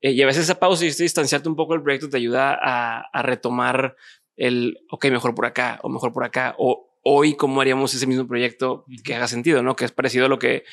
[0.00, 3.00] eh, y a veces esa pausa y distanciarte un poco del proyecto te ayuda a,
[3.12, 3.96] a retomar
[4.36, 8.26] el, ok, mejor por acá o mejor por acá, o hoy cómo haríamos ese mismo
[8.26, 9.76] proyecto que haga sentido, ¿no?
[9.76, 10.64] Que es parecido a lo que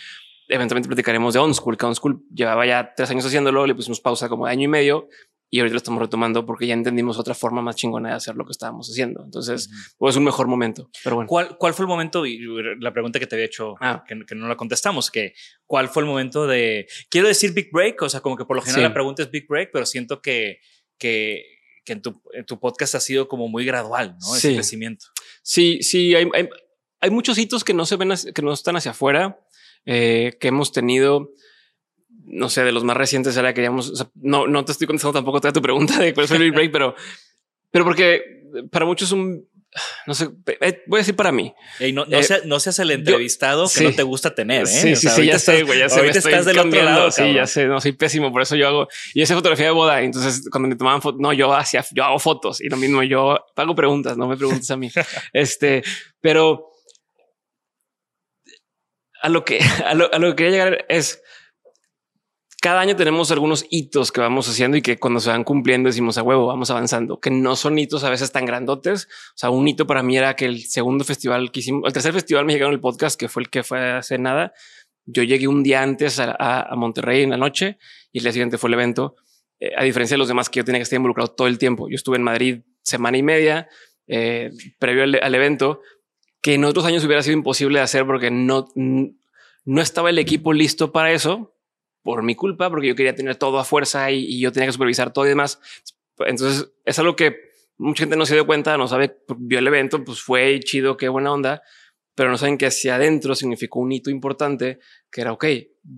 [0.47, 4.45] eventualmente platicaremos de OnSchool, que OnSchool llevaba ya tres años haciéndolo, le pusimos pausa como
[4.45, 5.07] de año y medio
[5.53, 8.43] y ahorita lo estamos retomando porque ya entendimos otra forma más chingona de hacer lo
[8.43, 9.23] que estábamos haciendo.
[9.23, 10.89] Entonces, pues es un mejor momento.
[11.03, 11.27] Pero bueno.
[11.27, 12.25] ¿Cuál, ¿Cuál fue el momento?
[12.25, 12.39] Y
[12.79, 14.03] la pregunta que te había hecho, ah.
[14.07, 15.35] que, no la contestamos, que
[15.67, 18.01] ¿cuál fue el momento de, quiero decir Big Break?
[18.01, 20.57] O sea, como que por lo general la pregunta es Big Break, pero siento que,
[20.97, 21.52] que
[21.83, 24.35] que en tu, en tu, podcast ha sido como muy gradual, ¿no?
[24.35, 25.07] Ese crecimiento.
[25.41, 26.49] Sí, sí, hay, hay,
[26.99, 29.39] hay, muchos hitos que no se ven, que no están hacia afuera,
[29.85, 31.31] eh, que hemos tenido.
[32.25, 35.41] No sé, de los más recientes era que queríamos, no, no te estoy contestando tampoco
[35.41, 36.95] toda tu pregunta de cuál fue el break, pero,
[37.69, 39.47] pero porque para muchos es un
[40.07, 40.29] no sé,
[40.61, 41.53] eh, voy a decir para mí.
[41.93, 44.63] no, no, eh, no, seas el entrevistado que no te gusta tener.
[44.63, 44.67] ¿eh?
[44.67, 45.99] Sí, sí, sí, ya sé, güey, ya sé.
[45.99, 47.11] Ahorita estás del otro lado.
[47.11, 48.87] Sí, ya sé, no soy pésimo, por eso yo hago.
[49.13, 52.19] Y esa fotografía de boda, entonces cuando me tomaban fotos, no, yo hacía, yo hago
[52.19, 54.91] fotos y lo mismo, yo hago preguntas, no me preguntes a mí.
[55.33, 55.83] este,
[56.21, 56.69] pero
[59.21, 61.21] a lo que, a lo, a lo que quería llegar es
[62.63, 66.17] cada año tenemos algunos hitos que vamos haciendo y que cuando se van cumpliendo decimos
[66.17, 69.09] a huevo, vamos avanzando, que no son hitos a veces tan grandotes.
[69.31, 72.13] O sea, un hito para mí era que el segundo festival que hicimos, el tercer
[72.13, 74.53] festival me llegaron el podcast, que fue el que fue hace nada.
[75.05, 77.79] Yo llegué un día antes a, Monterrey en la noche
[78.13, 79.17] y el día siguiente fue el evento.
[79.59, 81.89] Eh, a diferencia de los demás que yo tenía que estar involucrado todo el tiempo.
[81.89, 83.67] Yo estuve en Madrid semana y media
[84.07, 85.81] eh, previo al, al, evento,
[86.41, 90.53] que en otros años hubiera sido imposible de hacer porque no, no estaba el equipo
[90.53, 91.52] listo para eso
[92.03, 95.11] por mi culpa, porque yo quería tener todo a fuerza y, yo tenía que supervisar
[95.13, 95.59] todo y demás.
[96.19, 97.37] Entonces es algo que
[97.77, 101.07] mucha gente no se dio cuenta, no sabe, vio el evento, pues fue chido, qué
[101.09, 101.63] buena onda,
[102.13, 105.45] pero no saben que hacia adentro significó un hito importante, que era, ok,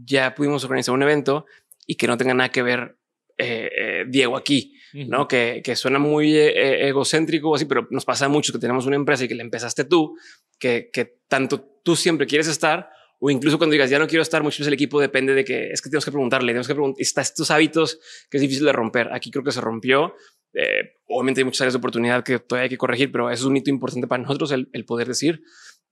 [0.05, 1.45] ya pudimos organizar un evento
[1.85, 2.97] y que no tenga nada que ver
[3.37, 5.27] eh, eh, Diego aquí, ¿no?
[5.27, 9.25] Que, que, suena muy eh, egocéntrico así, pero nos pasa mucho que tenemos una empresa
[9.25, 10.15] y que la empezaste tú,
[10.57, 14.43] que, que tanto tú siempre quieres estar o incluso cuando digas ya no quiero estar,
[14.43, 17.01] muchas veces el equipo depende de que es que tenemos que preguntarle, tenemos que preguntar,
[17.01, 17.99] está estos hábitos
[18.29, 19.09] que es difícil de romper.
[19.13, 20.15] Aquí creo que se rompió.
[20.53, 23.57] Eh, obviamente hay muchas áreas de oportunidad que todavía hay que corregir, pero es un
[23.57, 25.41] hito importante para nosotros el, poder decir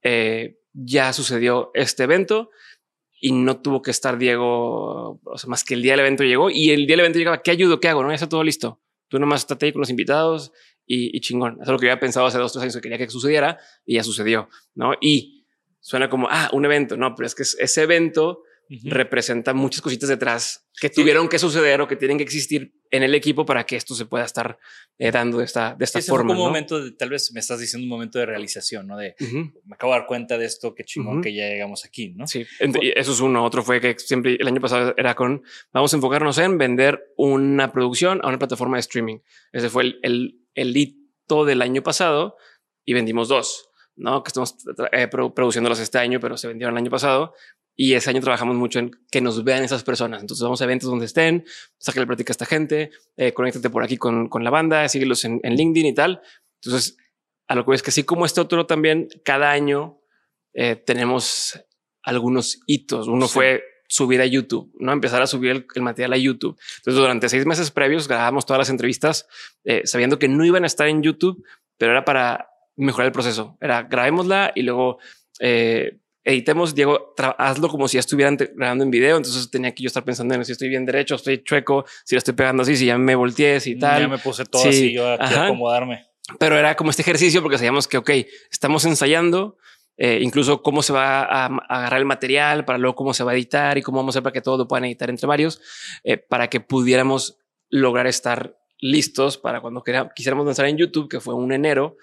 [0.01, 2.49] eh, ya sucedió este evento
[3.19, 6.85] y no tuvo que estar Diego, más que el día del evento llegó y el
[6.87, 7.79] día del evento llegaba, ¿qué ayudo?
[7.79, 8.03] ¿Qué hago?
[8.03, 8.81] No, ya está todo listo.
[9.07, 10.51] Tú nomás estate ahí con los invitados
[10.85, 11.53] y, chingón.
[11.53, 13.95] Eso es lo que había pensado hace dos, tres años que quería que sucediera y
[13.95, 14.93] ya sucedió, ¿no?
[14.99, 15.42] Y
[15.83, 16.97] suena como, ah, un evento.
[16.97, 18.41] No, pero es que ese evento
[18.85, 23.13] representa muchas cositas detrás que tuvieron que suceder o que tienen que existir en el
[23.13, 24.57] equipo para que esto se pueda estar
[24.97, 26.33] eh, dando de esta, de esta forma.
[26.33, 28.97] Como un momento, de, tal vez me estás diciendo un momento de realización, ¿no?
[28.97, 32.25] De me acabo de dar cuenta de esto, qué chingón que ya llegamos aquí, ¿no?
[32.25, 33.43] Sí, eso es uno.
[33.43, 35.43] Otro fue que siempre el año pasado era con
[35.73, 39.17] vamos a enfocarnos en vender una producción a una plataforma de streaming.
[39.51, 42.37] Ese fue el, el, el hito del año pasado
[42.85, 43.69] y vendimos dos.
[43.95, 44.23] ¿No?
[44.23, 44.55] Que estamos
[44.91, 47.33] eh, produciéndolos este año, pero se vendieron el año pasado.
[47.75, 50.21] Y ese año trabajamos mucho en que nos vean esas personas.
[50.21, 51.45] Entonces vamos a eventos donde estén,
[51.95, 55.39] la plática a esta gente, eh, conéctate por aquí con, con la banda, síguelos en,
[55.43, 56.21] en, LinkedIn y tal.
[56.61, 56.97] Entonces,
[57.47, 59.99] a lo que es que así como este otro también, cada año
[60.53, 61.59] eh, tenemos
[62.03, 63.07] algunos hitos.
[63.07, 66.57] Uno fue subir a YouTube, no empezar a subir el, material a YouTube.
[66.77, 69.27] Entonces, durante seis meses previos grabamos todas las entrevistas
[69.63, 71.43] eh, sabiendo que no iban a estar en YouTube,
[71.77, 73.57] pero era para mejorar el proceso.
[73.61, 74.99] Era grabémosla y luego
[75.39, 79.17] eh, editemos, Diego, hazlo como si ya estuvieran grabando en video.
[79.17, 82.19] Entonces tenía que yo estar pensando en si estoy bien derecho, estoy chueco, si lo
[82.19, 84.03] estoy pegando así, si ya me volteé, y tal.
[84.03, 86.05] Ya me puse todo así, yo aquí a acomodarme.
[86.39, 88.09] Pero era como este ejercicio porque sabíamos que, ok,
[88.49, 89.57] estamos ensayando,
[89.97, 93.35] eh, incluso cómo se va a, agarrar el material, para luego cómo se va a
[93.35, 95.61] editar y cómo vamos a hacer para que todo lo puedan editar entre varios,
[96.03, 97.37] eh, para que pudiéramos
[97.69, 99.83] lograr estar listos para cuando
[100.15, 101.97] quisiéramos lanzar en YouTube, que fue un enero,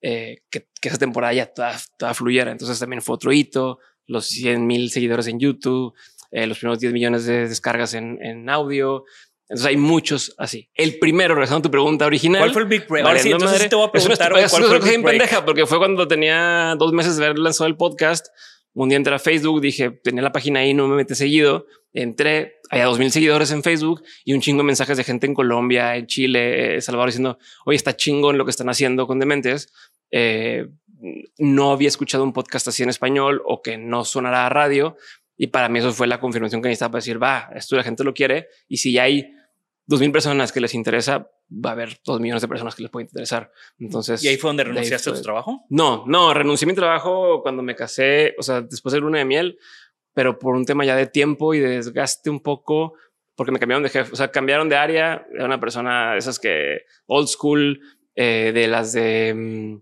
[0.00, 2.52] eh, que, esa temporada ya toda, fluyera.
[2.52, 5.94] Entonces también fue otro hito, los 100 mil seguidores en YouTube,
[6.30, 9.04] eh, los primeros 10 millones de descargas en, en, audio.
[9.48, 10.68] Entonces hay muchos así.
[10.74, 12.40] El primero, regresando a tu pregunta original.
[12.40, 13.04] ¿Cuál fue el Big Break?
[13.04, 14.38] Vale, sí, entonces te voy a preguntar.
[14.38, 17.76] Es cuál fue el pendeja, porque fue cuando tenía dos meses de haber lanzado el
[17.76, 18.28] podcast.
[18.74, 21.66] Un día entré a Facebook, dije, tenía la página ahí, no me metí seguido.
[21.94, 25.34] Entré, había dos mil seguidores en Facebook y un chingo de mensajes de gente en
[25.34, 29.72] Colombia, en Chile, Salvador diciendo, oye, está chingo en lo que están haciendo con Dementes.
[30.10, 30.68] Eh,
[31.38, 34.96] no había escuchado un podcast así en español o que no sonara a radio.
[35.36, 38.04] Y para mí eso fue la confirmación que necesitaba para decir, va, esto la gente
[38.04, 38.48] lo quiere.
[38.68, 39.32] Y si ya hay
[39.86, 42.90] dos mil personas que les interesa, va a haber dos millones de personas que les
[42.90, 43.52] puede interesar.
[43.78, 45.64] Entonces, ¿y ahí fue donde renunciaste a tu trabajo?
[45.68, 49.24] No, no, renuncié a mi trabajo cuando me casé, o sea, después de luna de
[49.24, 49.58] miel,
[50.16, 52.94] pero por un tema ya de tiempo y de desgaste un poco,
[53.34, 55.26] porque me cambiaron de jefe, o sea, cambiaron de área.
[55.34, 57.80] Era una persona de esas que old school,
[58.14, 59.76] eh, de las de mm,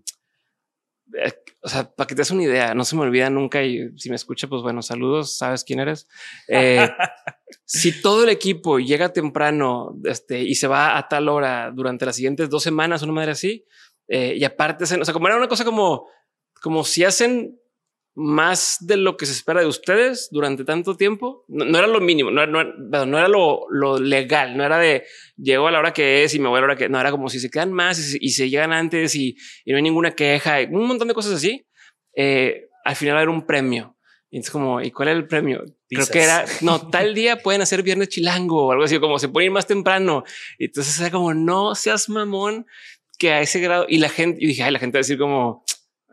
[1.13, 3.89] eh, o sea, para que te des una idea, no se me olvida nunca y
[3.97, 6.07] si me escucha, pues bueno, saludos, sabes quién eres.
[6.47, 6.87] Eh,
[7.65, 12.17] si todo el equipo llega temprano este, y se va a tal hora durante las
[12.17, 13.65] siguientes dos semanas, una madre así,
[14.07, 16.07] eh, y aparte, o sea, como era una cosa como,
[16.61, 17.59] como si hacen
[18.15, 21.43] más de lo que se espera de ustedes durante tanto tiempo.
[21.47, 25.03] No, era lo mínimo, no, no, no era lo, lo, legal, no era de
[25.37, 27.11] llego a la hora que es y me voy a la hora que no era
[27.11, 30.61] como si se quedan más y, se llegan antes y, y, no hay ninguna queja,
[30.61, 31.67] y un montón de cosas así.
[32.15, 33.97] Eh, al final era un premio.
[34.29, 35.63] Y es como, ¿y cuál era el premio?
[35.89, 39.29] Creo que era, no, tal día pueden hacer viernes chilango o algo así, como se
[39.29, 40.23] puede ir más temprano.
[40.57, 42.65] Y entonces era como, no seas mamón
[43.17, 43.85] que a ese grado.
[43.87, 45.63] Y la gente, yo dije, ay, la gente va a decir como,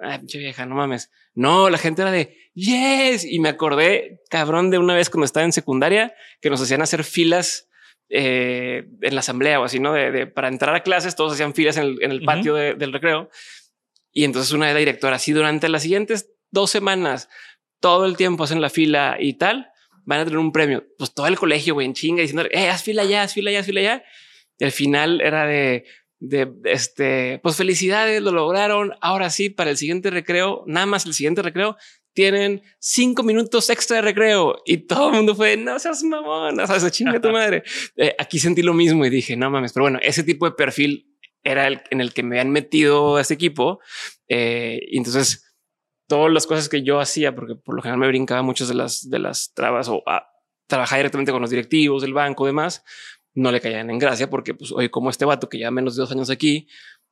[0.01, 1.11] ay, pinche vieja, no mames.
[1.35, 3.25] No, la gente era de yes.
[3.25, 7.05] Y me acordé, cabrón, de una vez cuando estaba en secundaria que nos hacían hacer
[7.05, 7.69] filas
[8.09, 9.95] eh, en la asamblea o así, no?
[9.95, 13.31] De, para entrar a clases, todos hacían filas en el, patio del recreo.
[14.13, 17.29] Y entonces una de la directora, así durante las siguientes dos semanas,
[17.81, 19.71] todo el tiempo hacen la fila y tal,
[20.05, 20.85] van a tener un premio.
[20.99, 23.61] Pues todo el colegio, güey, en chinga diciendo, eh, haz fila ya, haz fila ya,
[23.61, 24.05] haz fila ya.
[24.59, 25.87] Y al final era de,
[26.25, 28.93] de este, pues felicidades, lo lograron.
[29.01, 31.77] Ahora sí, para el siguiente recreo, nada más el siguiente recreo,
[32.13, 36.67] tienen cinco minutos extra de recreo y todo el mundo fue no seas mamón, no
[36.67, 37.65] sabes, chinga tu madre.
[37.97, 41.09] Eh, aquí sentí lo mismo y dije no mames, pero bueno, ese tipo de perfil
[41.43, 43.81] era el en el que me habían metido a este equipo.
[44.29, 45.57] Eh, y entonces
[46.07, 49.11] todas las cosas que yo hacía, porque por lo general me brincaba muchas de las
[49.11, 50.29] de las trabas o a,
[50.69, 52.85] trabajar directamente con los directivos del banco, demás,
[53.35, 56.03] no le caían en gracia porque pues hoy como este vato que ya menos de
[56.03, 56.69] dos años aquí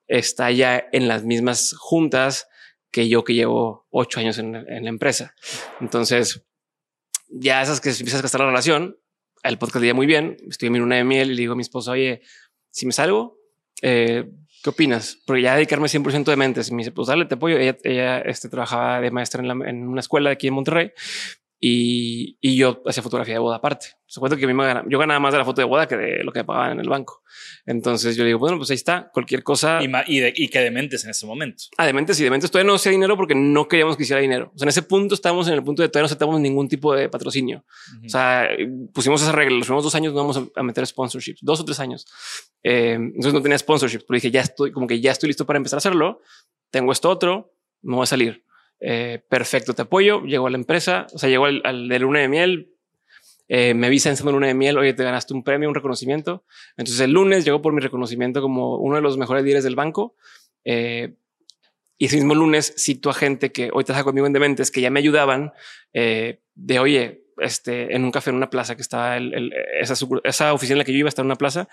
[0.06, 2.48] está ya en las mismas juntas
[2.90, 5.34] que yo que llevo ocho años en, la empresa.
[5.80, 6.44] Entonces
[7.28, 8.98] ya esas que empiezas a gastar la relación,
[9.42, 11.56] el podcast le muy bien, estoy en mi luna de miel y le digo a
[11.56, 12.22] mi esposa, oye,
[12.70, 13.38] si me salgo,
[13.82, 14.28] eh,
[14.62, 15.18] ¿qué opinas?
[15.24, 16.68] Porque ya dedicarme 100% de mentes.
[16.68, 17.56] Y me dice, pues dale, te apoyo.
[17.56, 20.92] Ella, este, trabajaba de maestra en, en, una escuela aquí en Monterrey
[21.62, 23.88] y, y yo hacía fotografía de boda aparte.
[24.06, 25.86] Se cuenta que a mí me ganaba, yo ganaba más de la foto de boda
[25.86, 27.22] que de lo que me pagaban en el banco.
[27.66, 29.78] Entonces yo digo, bueno, pues ahí está, cualquier cosa.
[29.82, 31.64] Y, y, de- y que dementes en ese momento.
[31.76, 34.50] Ah, dementes y dementes todavía no hacía dinero porque no queríamos que hiciera dinero.
[34.54, 36.94] O sea, en ese punto estábamos en el punto de todavía no aceptamos ningún tipo
[36.94, 37.62] de patrocinio.
[37.98, 38.06] Ujú.
[38.06, 38.48] O sea,
[38.94, 39.58] pusimos esa regla.
[39.58, 42.06] Los primeros dos años no vamos a, meter sponsorships, dos o tres años.
[42.62, 45.58] Eh, entonces no tenía sponsorships, pero dije, ya estoy, como que ya estoy listo para
[45.58, 46.22] empezar a hacerlo.
[46.70, 48.44] Tengo esto otro, me voy a salir.
[48.80, 50.22] Eh, perfecto, te apoyo.
[50.24, 52.70] Llego a la empresa, o sea, llego al, de luna de miel.
[53.48, 56.44] eh, me avisa en luna de miel, oye, te ganaste un premio, un reconocimiento.
[56.76, 60.14] Entonces el lunes llegó por mi reconocimiento como uno de los mejores líderes del banco.
[60.64, 61.14] Eh,
[61.98, 64.88] y ese mismo lunes cito a gente que hoy trabaja conmigo en Dementes, que ya
[64.88, 65.52] me ayudaban
[65.92, 69.18] eh, de, oye, este, en un café en una plaza que estaba
[69.80, 71.68] esa, esa oficina en la que yo iba está en una plaza.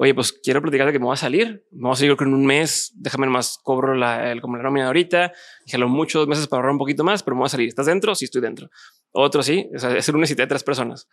[0.00, 1.66] Oye, pues quiero platicarte que me voy a salir.
[1.72, 2.92] Me voy a salir con un mes.
[2.94, 5.32] Déjame nomás cobro la, el, como la nómina ahorita.
[5.66, 7.66] Déjalo mucho, dos meses para ahorrar un poquito más, pero me voy a salir.
[7.68, 8.14] ¿Estás dentro?
[8.14, 8.70] Sí, estoy dentro.
[9.10, 9.68] Otro sí.
[9.74, 11.08] O sea, ese lunes cité a tres personas.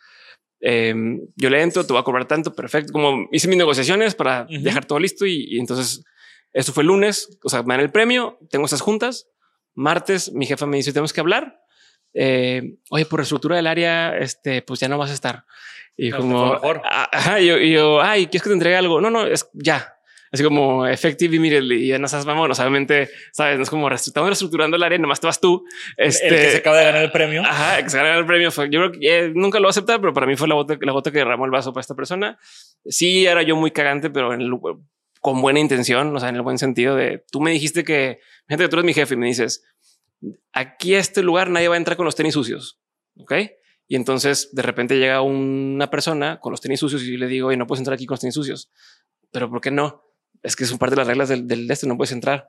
[0.61, 0.93] Eh,
[1.35, 2.53] yo le entro, te voy a cobrar tanto.
[2.53, 2.93] Perfecto.
[2.93, 4.61] Como hice mis negociaciones para Ujú.
[4.61, 6.03] dejar todo listo y, y entonces
[6.53, 7.39] eso fue el lunes.
[7.43, 8.37] O sea, me dan el premio.
[8.51, 9.27] Tengo estas juntas.
[9.73, 11.57] Martes, mi jefa me dice, tenemos que hablar.
[12.17, 15.43] Eh, oye, por reestructura del área, este, pues ya no vas a estar.
[15.97, 16.82] Y No, como, mejor.
[16.86, 19.01] ah, ajá, yo, yo, ay, ¿quieres que te entregue algo?
[19.01, 19.91] No, no, es ya.
[20.32, 22.60] Así como effective immediately y ya no sabes, vámonos.
[22.60, 25.63] Obviamente, sabes, no es como estamos reestructurando el área, nomás te vas tú.
[25.95, 27.41] Este, el que se acaba de ganar el premio.
[27.45, 28.69] Ajá, que se ganara el premio fue.
[28.69, 30.78] Yo creo que eh, nunca lo voy a aceptar, pero para mí fue la gota,
[30.82, 32.38] la gota que derramó el vaso para esta persona.
[32.86, 34.51] Sí, era yo muy cagante, pero en el-
[35.21, 38.67] con buena intención, o sea, en el buen sentido de tú me dijiste que, gente
[38.67, 39.63] tú eres mi jefe y me dices,
[40.54, 42.80] aquí a este lugar nadie va a entrar con los tenis sucios.
[43.17, 43.34] Ok.
[43.88, 47.58] Y entonces de repente llega una persona con los tenis sucios y le digo, oye,
[47.58, 48.71] no puedes entrar aquí con los tenis sucios.
[49.32, 50.04] Pero ¿por qué no?
[50.41, 52.47] Es que son parte de las reglas del, del este, no puedes entrar.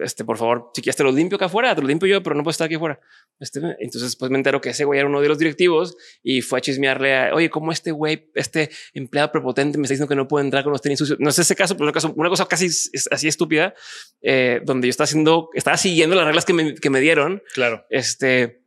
[0.00, 2.34] Este, por favor, si quieres te lo limpio acá afuera, te lo limpio yo, pero
[2.34, 2.98] no puedes estar aquí afuera.
[3.38, 6.58] Este, entonces, pues me entero que ese güey era uno de los directivos y fue
[6.58, 10.26] a chismearle a, oye, ¿cómo este güey, este empleado prepotente me está diciendo que no
[10.26, 11.20] puede entrar con los tenis sucios?
[11.20, 12.66] No es ese caso, pero una cosa, una cosa casi
[13.10, 13.74] así estúpida,
[14.20, 17.42] eh, donde yo estaba haciendo, estaba siguiendo las reglas que me, que me dieron.
[17.54, 17.84] Claro.
[17.88, 18.57] Este,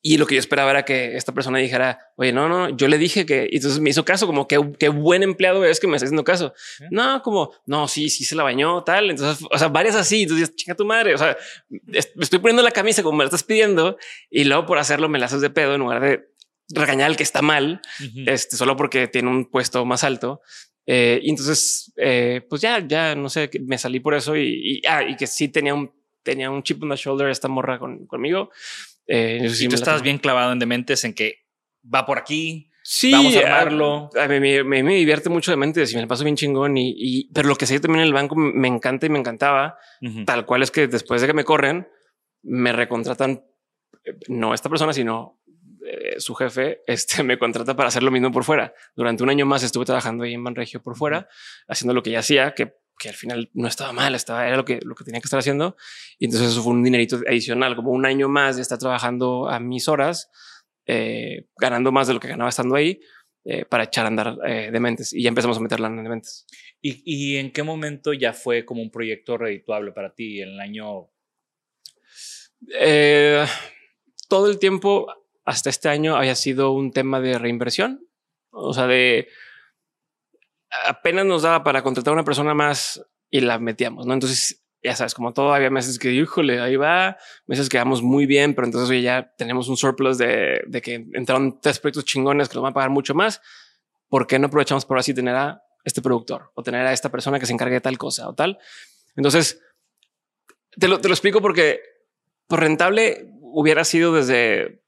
[0.00, 2.98] y lo que yo esperaba era que esta persona dijera, oye, no, no, yo le
[2.98, 5.96] dije que, y entonces me hizo caso, como que qué buen empleado es que me
[5.96, 6.54] está haciendo caso.
[6.90, 9.10] No, como, no, sí, sí se la bañó, tal.
[9.10, 10.22] Entonces, o sea, varias así.
[10.22, 11.14] Entonces, chinga tu madre.
[11.14, 11.36] O sea,
[11.92, 13.98] estoy poniendo la camisa como me la estás pidiendo
[14.30, 16.28] y luego por hacerlo me la haces de pedo en lugar de
[16.68, 18.20] regañar al que está mal, Ujú.
[18.26, 20.42] este, solo porque tiene un puesto más alto.
[20.86, 24.86] Eh, y entonces, eh, pues ya, ya no sé, me salí por eso y, y,
[24.86, 28.06] ah, y que sí tenía un, tenía un chip on the shoulder esta morra con,
[28.06, 28.50] conmigo.
[29.08, 31.38] Eh, sí y tú estabas bien clavado en dementes en que
[31.92, 32.70] va por aquí.
[32.82, 34.10] Sí, Vamos a armarlo.
[34.18, 36.76] a mí me, me- me divierte mucho de mente, si me la paso bien chingón
[36.76, 39.76] y, y- pero lo que sé también en el banco me encanta y me encantaba,
[40.24, 41.88] tal cual es que después de que me corren,
[42.42, 43.42] me recontratan,
[44.04, 45.38] eh, no esta persona, sino
[45.86, 48.72] eh, su jefe, este me contrata para hacer lo mismo por fuera.
[48.96, 51.28] Durante un año más estuve trabajando ahí en Banregio por fuera,
[51.66, 54.64] haciendo lo que ya hacía, que, que al final no estaba mal, estaba, era lo
[54.64, 55.76] que, lo que tenía que estar haciendo.
[56.18, 59.60] Y entonces eso fue un dinerito adicional, como un año más de estar trabajando a
[59.60, 60.30] mis horas,
[60.86, 63.00] eh, ganando más de lo que ganaba estando ahí.
[63.50, 66.46] eh, para echar a andar eh, dementes y ya empezamos a meterla en dementes.
[66.82, 70.42] ¿Y, y en qué momento ya fue como un proyecto redituable para ti?
[70.42, 71.08] En el año.
[72.78, 73.46] Eh,
[74.28, 75.06] todo el tiempo
[75.46, 78.06] hasta este año había sido un tema de reinversión.
[78.50, 79.28] O sea, de
[80.86, 84.14] apenas nos daba para contratar a una persona más y la metíamos, ¿no?
[84.14, 88.26] Entonces, ya sabes, como todo, había meses que, híjole, ahí va, meses que vamos muy
[88.26, 92.62] bien, pero entonces ya tenemos un surplus de, que entraron tres proyectos chingones que nos
[92.62, 93.40] van a pagar mucho más.
[94.08, 97.38] ¿Por qué no aprovechamos por así tener a este productor o tener a esta persona
[97.38, 98.58] que se encargue de tal cosa o tal?
[99.16, 99.60] Entonces,
[100.78, 101.80] te lo, te lo explico porque
[102.46, 104.82] pues rentable hubiera sido desde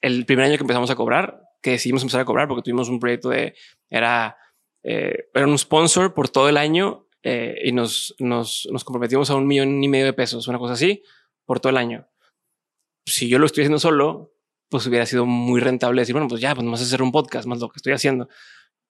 [0.00, 2.98] el primer año que empezamos a cobrar, que decidimos empezar a cobrar porque tuvimos un
[2.98, 3.54] proyecto de,
[3.90, 4.36] era,
[4.82, 9.34] eh, era un sponsor por todo el año eh, y nos, nos, nos comprometimos a
[9.34, 11.02] un millón y medio de pesos, una cosa así,
[11.44, 12.08] por todo el año.
[13.06, 14.34] Si yo lo estoy haciendo solo,
[14.68, 17.46] pues hubiera sido muy rentable decir, bueno, pues ya, pues vamos a hacer un podcast
[17.46, 18.28] más lo que estoy haciendo.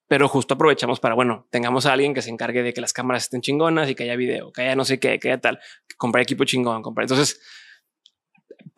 [0.09, 3.25] Pero justo aprovechamos para, bueno, tengamos a alguien que se encargue de que las cámaras
[3.25, 5.61] estén chingonas y que haya video, que haya no sé qué, que haya tal,
[5.97, 7.05] comprar equipo chingón, comprar.
[7.05, 7.41] Entonces,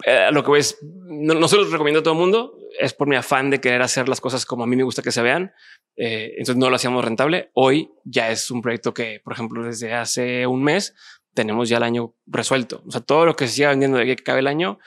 [0.05, 2.95] eh, lo que voy es, no, no se los recomiendo a todo el mundo, es
[2.95, 5.23] por mi afán de querer hacer las cosas como a mí me gusta que se
[5.23, 5.53] vean.
[5.97, 7.51] Eh, entonces no lo hacíamos rentable.
[7.55, 10.95] Hoy ya es un proyecto que, por ejemplo, desde hace un mes
[11.35, 12.83] tenemos ya el año resuelto.
[12.87, 14.79] O sea, todo lo que se siga vendiendo de aquí a que acabe el año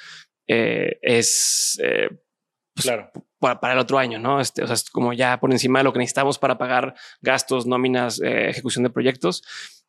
[0.47, 2.09] eh, es eh,
[2.75, 3.11] Claro.
[3.39, 4.41] para, para el otro año, ¿no?
[4.41, 7.67] Este, o sea, es como ya por encima de lo que necesitamos para pagar gastos,
[7.67, 9.43] nóminas, eh, ejecución de proyectos.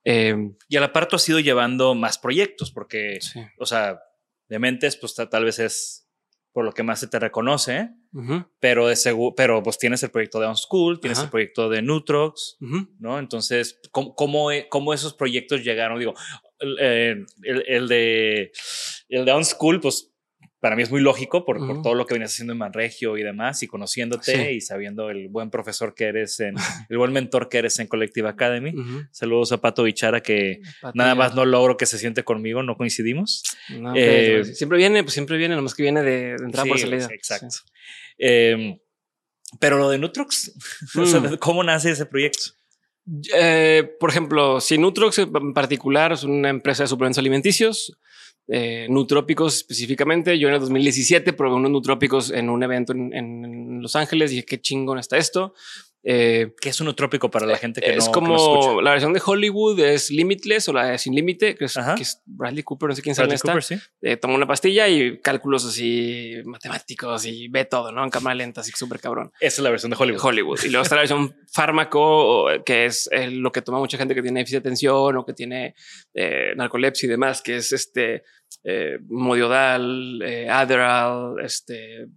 [0.05, 0.36] Eh,
[0.68, 3.41] Y a la par tú has ido llevando más proyectos porque, sí.
[3.59, 4.01] o sea,
[4.47, 6.03] Dementes, pues ta- tal vez es
[6.55, 7.90] por lo que más se te reconoce,
[8.61, 11.82] pero de seguro, pero pues tienes el proyecto de On School, tienes el proyecto de
[11.82, 12.59] Nutrox,
[13.00, 13.18] ¿no?
[13.18, 14.14] Entonces, ¿cómo,
[14.68, 15.98] cómo, esos proyectos llegaron?
[15.98, 16.14] Digo,
[16.61, 18.52] el, eh, el, de
[19.09, 20.13] el de On School, pues
[20.64, 23.22] para mí es muy lógico por, por, todo lo que venías haciendo en Manregio y
[23.22, 26.54] demás, y conociéndote y sabiendo el buen profesor que eres, en,
[26.88, 28.72] el buen mentor que eres en Collective Academy.
[29.10, 30.62] Saludos a Pato Bichara, que
[30.94, 33.42] nada más no logro que se siente conmigo, no coincidimos.
[33.94, 37.08] Eh, siempre viene, pues siempre viene, nomás que viene de, entrada por salida.
[37.12, 37.56] Exacto.
[38.16, 38.78] Em,
[39.60, 40.54] pero lo de Nutrox,
[40.94, 41.34] mm.
[41.40, 42.52] ¿cómo nace ese proyecto?
[43.34, 47.98] Eh, por ejemplo, si Nutrox en particular es una empresa de suplementos alimenticios,
[48.49, 50.38] eh, nutrópicos específicamente.
[50.38, 54.47] Yo en el 2017 probé unos nutrópicos en un evento en, Los Ángeles y dije,
[54.47, 55.55] qué chingón está esto.
[56.07, 59.22] Eh, ¿Qué es un nutrópico para la gente que es no, como la versión de
[59.24, 63.14] Hollywood es Limitless o la de Sin Límite, que, es, Bradley Cooper, no sé quién
[63.14, 63.59] sabe esta.
[64.02, 68.05] Eh, toma una pastilla y cálculos así matemáticos y ve todo, ¿no?
[68.05, 69.32] En cámara lenta, así súper cabrón.
[69.40, 70.20] Esa es la versión de Hollywood.
[70.22, 70.59] Hollywood.
[70.64, 74.40] Y luego está la versión fármaco, que es lo que toma mucha gente que tiene
[74.40, 75.74] déficit de atención o que tiene
[76.12, 78.24] eh, narcolepsia y demás, que es este
[78.62, 82.09] eh, Modiodal, eh, Adderall, este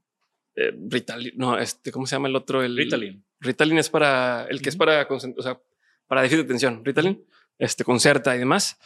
[0.89, 2.63] Ritalin, no, este, ¿cómo se llama el otro?
[2.63, 3.23] El Ritalin.
[3.39, 5.59] Ritalin es para el que es para, o sea,
[6.07, 6.83] para déficit de atención.
[6.83, 7.23] Ritalin,
[7.57, 8.77] este, Concerta y demás.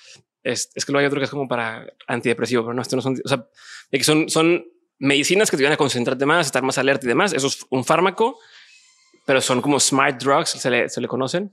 [0.43, 3.01] Es, es que luego hay otro que es como para antidepresivo, pero no, esto no
[3.01, 3.47] son, o sea,
[3.91, 4.65] que son, son
[4.97, 7.33] medicinas que te van a concentrarte más, estar más alerta y demás.
[7.33, 8.39] Eso es un fármaco,
[9.25, 11.51] pero son como smart drugs, se le, se le conocen.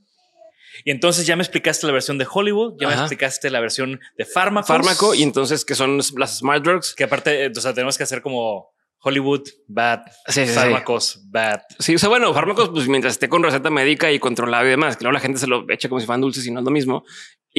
[0.84, 4.24] Y entonces ya me explicaste la versión de Hollywood, ya me explicaste la versión de
[4.24, 4.66] fármaco.
[4.66, 6.94] Fármaco, y entonces que son las smart drugs.
[6.94, 8.70] Que aparte, o sea, tenemos que hacer como
[9.00, 10.00] Hollywood, bad.
[10.54, 11.60] fármacos, bad.
[11.78, 14.96] Sí, o sea, bueno, fármacos, pues mientras esté con receta médica y controlado y demás,
[14.96, 16.70] que luego la gente se lo echa como si fueran dulces y no es lo
[16.70, 17.04] mismo.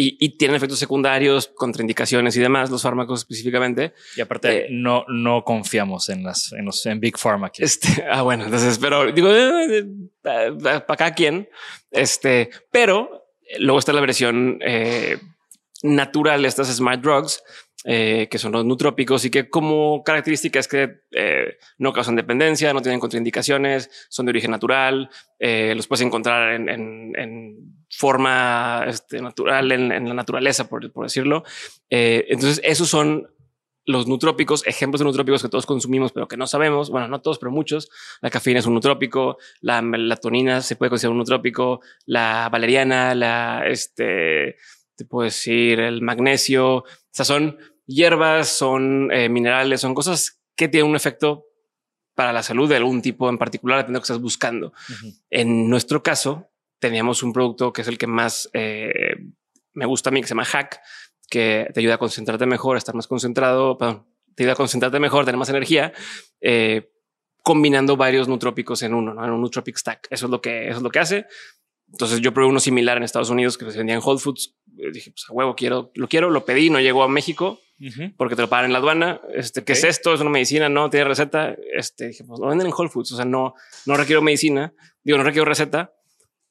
[0.02, 3.94] Y, tienen efectos secundarios, contraindicaciones y demás, los fármacos específicamente.
[4.16, 7.52] Y aparte, eh, no, no confiamos en las, en los, en Big Pharma.
[7.58, 9.84] Este, ah, bueno, entonces, pero digo, eh,
[10.24, 11.50] eh, para cada quien,
[11.92, 13.26] este, pero
[13.60, 14.60] luego está la versión
[15.82, 17.42] natural de estas smart drugs
[17.86, 22.74] eh, que son los nutrópicos y que como característica es que eh, no causan dependencia,
[22.74, 25.10] no tienen contraindicaciones, son de origen natural,
[25.40, 31.44] eh, los puedes encontrar en, forma este, natural, en, la naturaleza, por, decirlo.
[31.90, 33.30] entonces, esos son
[33.86, 36.92] los nutrópicos, ejemplos de nutrópicos que todos consumimos, pero que no sabemos.
[36.92, 37.90] Bueno, no todos, pero muchos.
[38.22, 43.64] La cafeína es un nutrópico, la melatonina se puede considerar un nutrópico, la valeriana, la
[43.66, 44.58] este,
[45.00, 46.76] te puedo decir el magnesio.
[46.80, 51.46] O sea, son hierbas, son eh, minerales, son cosas que tienen un efecto
[52.14, 54.74] para la salud de algún tipo en particular, dependiendo de lo que estás buscando.
[55.30, 59.16] En nuestro caso, teníamos un producto que es el que más eh,
[59.74, 60.82] me gusta a mí, que se llama Hack,
[61.30, 65.00] que te ayuda a concentrarte mejor, a estar más concentrado, perdón, te ayuda a concentrarte
[65.00, 65.94] mejor, tener más energía,
[66.42, 66.92] eh,
[67.42, 69.24] combinando varios nutrópicos en uno, ¿no?
[69.24, 70.08] en un nootropic stack.
[70.10, 71.26] Eso es lo que, eso es lo que hace.
[71.92, 74.56] Entonces yo probé uno similar en Estados Unidos que se vendía en Whole Foods.
[74.66, 77.60] Dije, pues a huevo, quiero, lo quiero, lo pedí, no llegó a México
[78.18, 79.22] porque te lo pagan en la aduana.
[79.34, 80.14] Este, ¿qué es esto?
[80.14, 81.56] Es una medicina, no tiene receta.
[81.74, 83.14] Este, dije, pues lo venden en Whole Foods.
[83.14, 83.54] O sea, no,
[83.86, 84.74] no requiero medicina.
[85.04, 85.94] Digo, no requiero receta.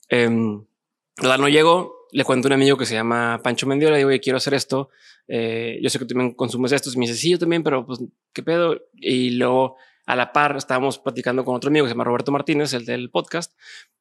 [0.08, 1.98] Eh, no llegó.
[2.10, 3.98] Le cuento a un amigo que se llama Pancho Mendiola.
[3.98, 4.88] Digo, oye, quiero hacer esto.
[5.26, 6.90] Eh, yo sé que tú también consumes esto.
[6.90, 8.00] Y me dice, sí, yo también, pero pues,
[8.32, 8.80] ¿qué pedo?
[8.94, 9.76] Y luego
[10.06, 13.10] a la par estábamos platicando con otro amigo que se llama Roberto Martínez, el del
[13.10, 13.54] podcast,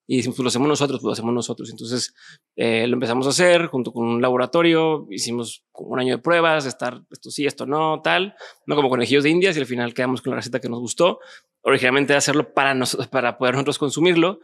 [0.08, 1.70] y decimos, pues lo hacemos nosotros, pues lo hacemos nosotros.
[1.70, 2.16] Entonces
[2.56, 7.04] eh, lo empezamos a hacer junto con un laboratorio, hicimos un año de pruebas, estar
[7.12, 8.34] esto sí, esto no, tal,
[8.66, 11.20] no como conejillos de indias y al final quedamos con la receta que nos gustó.
[11.62, 14.40] Originalmente hacerlo para nosotros, para poder nosotros consumirlo.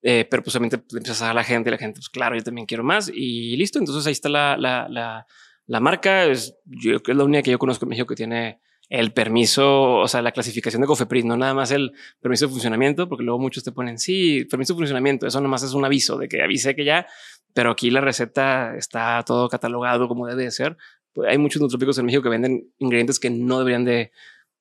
[0.00, 2.44] Eh, pero pues obviamente pues, a a la gente y la gente, pues claro, yo
[2.44, 3.80] también quiero más y listo.
[3.80, 5.26] Entonces ahí está la, la, la,
[5.66, 6.26] la marca.
[6.26, 10.08] Es, yo, es la única que yo conozco en México que tiene el permiso, o
[10.08, 13.62] sea, la clasificación de Cofepris, no nada más el permiso de funcionamiento, porque luego muchos
[13.62, 16.84] te ponen, sí, permiso de funcionamiento, eso nomás es un aviso de que avise que
[16.84, 17.06] ya,
[17.52, 20.76] pero aquí la receta está todo catalogado como debe de ser.
[21.12, 24.12] Pues hay muchos nutrópicos en México que venden ingredientes que no deberían de,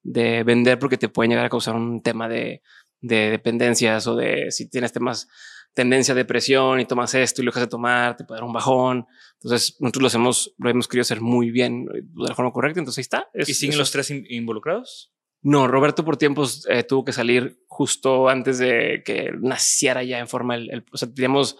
[0.03, 2.61] de vender porque te pueden llegar a causar un tema de,
[3.01, 5.27] de dependencias o de si tienes temas
[5.73, 8.53] tendencia a depresión y tomas esto y lo dejas de tomar, te puede dar un
[8.53, 9.05] bajón.
[9.33, 12.79] Entonces, nosotros lo hemos, lo hemos querido hacer muy bien de la forma correcta.
[12.79, 13.29] Entonces, ahí está.
[13.33, 15.13] ¿Y siguen los tres involucrados?
[15.41, 20.27] No, Roberto por tiempos eh, tuvo que salir justo antes de que naciera ya en
[20.27, 21.57] forma el, o sea, teníamos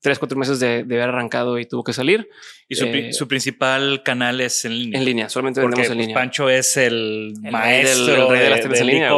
[0.00, 2.28] tres, cuatro meses de, haber arrancado y tuvo que salir.
[2.68, 4.98] Y su, eh, principal canal es en línea.
[4.98, 6.14] En línea, solamente vendemos en pues, línea.
[6.14, 9.10] Pancho es el, maestro de, las de, en línea.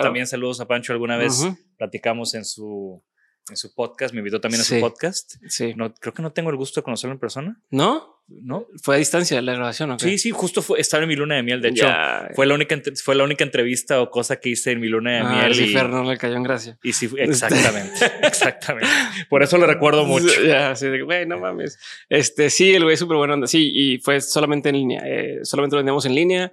[0.00, 0.92] También saludos a Pancho.
[0.92, 1.46] Alguna vez
[1.76, 3.02] platicamos en su
[3.50, 5.34] en su podcast, me invitó también a su podcast.
[5.48, 5.74] Sí.
[5.76, 7.60] No, creo que no tengo el gusto de conocerlo en persona.
[7.70, 8.20] ¿No?
[8.28, 8.66] ¿no?
[8.82, 10.04] Fue a distancia la grabación, ¿o qué?
[10.10, 11.60] Sí, sí, justo fue, estaba en mi luna de miel.
[11.60, 12.30] De hecho, Ya.
[12.34, 15.18] fue la única fue la única entrevista o cosa que hice en mi luna de
[15.18, 15.52] Ah, miel.
[15.52, 16.78] y, Lucifer no le cayó en gracia.
[16.82, 18.88] y sí, exactamente, exactamente.
[19.28, 20.28] Por eso lo recuerdo mucho.
[20.46, 21.78] Ya, así de, güey, no mames.
[22.08, 23.34] Este, sí, el güey es súper bueno.
[23.34, 23.46] onda.
[23.48, 25.02] Sí, y fue solamente en línea.
[25.04, 26.52] eh, solamente lo vendemos en línea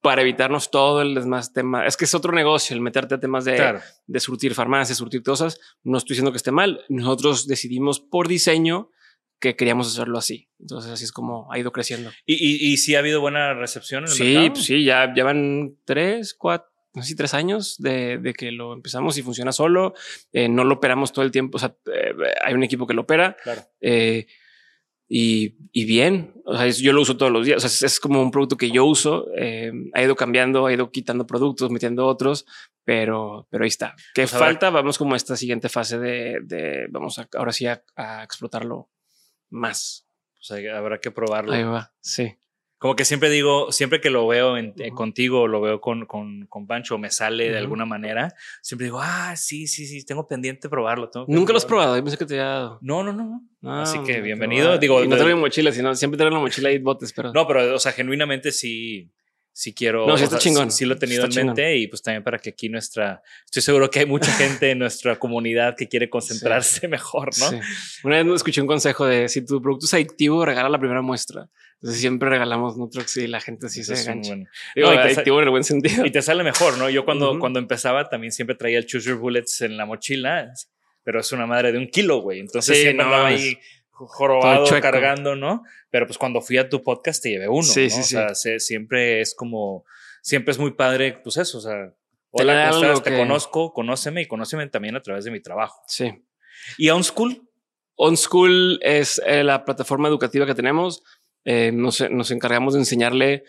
[0.00, 1.86] para evitarnos todo el demás tema.
[1.86, 3.80] Es que es otro negocio el meterte a temas de, Claro.
[4.06, 5.60] de surtir farmacias, surtir cosas.
[5.82, 6.84] No estoy diciendo que esté mal.
[6.88, 8.90] Nosotros decidimos por diseño
[9.40, 10.48] que queríamos hacerlo así.
[10.60, 12.10] Entonces así es como ha ido creciendo.
[12.26, 14.52] ¿Y, y, y sí ha habido buena recepción en el Sí, mercado?
[14.52, 18.72] pues sí, ya llevan tres, cuatro, no sé si tres años de, de que lo
[18.72, 19.94] empezamos y funciona solo.
[20.32, 21.56] Eh, no lo operamos todo el tiempo.
[21.56, 22.12] O sea, eh,
[22.44, 23.36] hay un equipo que lo opera.
[23.42, 23.62] Claro.
[23.80, 24.26] Eh,
[25.08, 27.56] y, y bien, o sea, yo lo uso todos los días.
[27.56, 29.26] O sea, es, es como un producto que yo uso.
[29.36, 32.44] eh, ha ido cambiando, ha ido quitando productos, metiendo otros,
[32.84, 33.94] pero, pero ahí está.
[34.14, 34.70] ¿Qué Pues falta?
[34.70, 38.90] Vamos como a esta siguiente fase de, de vamos a, ahora sí a, a explotarlo
[39.50, 40.06] más.
[40.40, 41.52] O sea, habrá que probarlo.
[41.52, 41.92] Ahí va.
[42.00, 42.36] Sí.
[42.78, 44.94] Como que siempre digo, siempre que lo veo en- Ujú.
[44.94, 47.58] contigo, lo veo con, con, con Pancho, me sale de Ujú.
[47.58, 51.10] alguna manera, siempre digo, ah, sí, sí, sí, tengo pendiente probarlo.
[51.10, 51.94] tengo Nunca lo has probarlo".
[51.94, 51.96] probado.
[51.98, 52.78] Yo pensé que te había dado.
[52.80, 53.42] No, no, no.
[53.64, 54.78] Ah, Así que bienvenido.
[54.78, 57.32] Digo, y no de- traigo mi mochila, sino siempre traigo la mochila y botes, pero
[57.32, 59.10] No, pero, o sea, genuinamente sí,
[59.52, 60.06] sí quiero.
[60.06, 60.70] No, sí o está sea, chingón.
[60.70, 63.20] Sí, lo he tenido Está en mente y pues también para que aquí nuestra.
[63.44, 67.50] Estoy seguro que hay mucha gente en nuestra comunidad que quiere concentrarse mejor, ¿no?
[67.50, 67.58] Sí.
[68.04, 71.02] Una vez me escuché un consejo de si tu producto es adictivo, regala la primera
[71.02, 71.48] muestra.
[71.80, 74.30] Entonces siempre regalamos Nutrox y la gente sí se un engancha.
[74.30, 76.04] buen- Digo, No, y te en el buen sentido.
[76.04, 76.90] Y te sale mejor, ¿no?
[76.90, 77.38] Yo cuando, Ujú.
[77.40, 80.52] cuando empezaba también siempre traía el Choose Your Bullets en la mochila,
[81.04, 82.40] pero es una madre de un kilo, güey.
[82.40, 83.58] Entonces Sí, siempre no andaba ahí
[83.90, 85.62] jorobado, cargando, ¿no?
[85.90, 87.90] Pero pues cuando fui a tu podcast te llevé uno, Sí, ¿no?
[87.90, 89.84] sí, o sea, se- siempre es como,
[90.22, 91.92] siempre es muy padre, pues eso, o sea,
[92.30, 93.02] hola, ¿cómo estás?
[93.02, 95.80] Te que- conozco, conóceme y conóceme también a través de mi trabajo.
[95.86, 96.12] Sí.
[96.76, 97.42] ¿Y On School?
[97.96, 101.02] On School es eh, la plataforma educativa que tenemos.
[101.50, 103.44] Eh, nos, encargamos de enseñarle.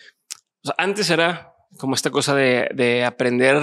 [0.78, 3.62] antes era como esta cosa de, de aprender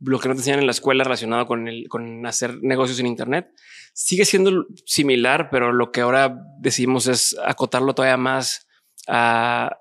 [0.00, 3.50] lo que no te enseñan en la escuela relacionado con hacer negocios en Internet.
[3.92, 8.66] Sigue siendo similar, pero lo que ahora decidimos es acotarlo todavía más
[9.06, 9.78] a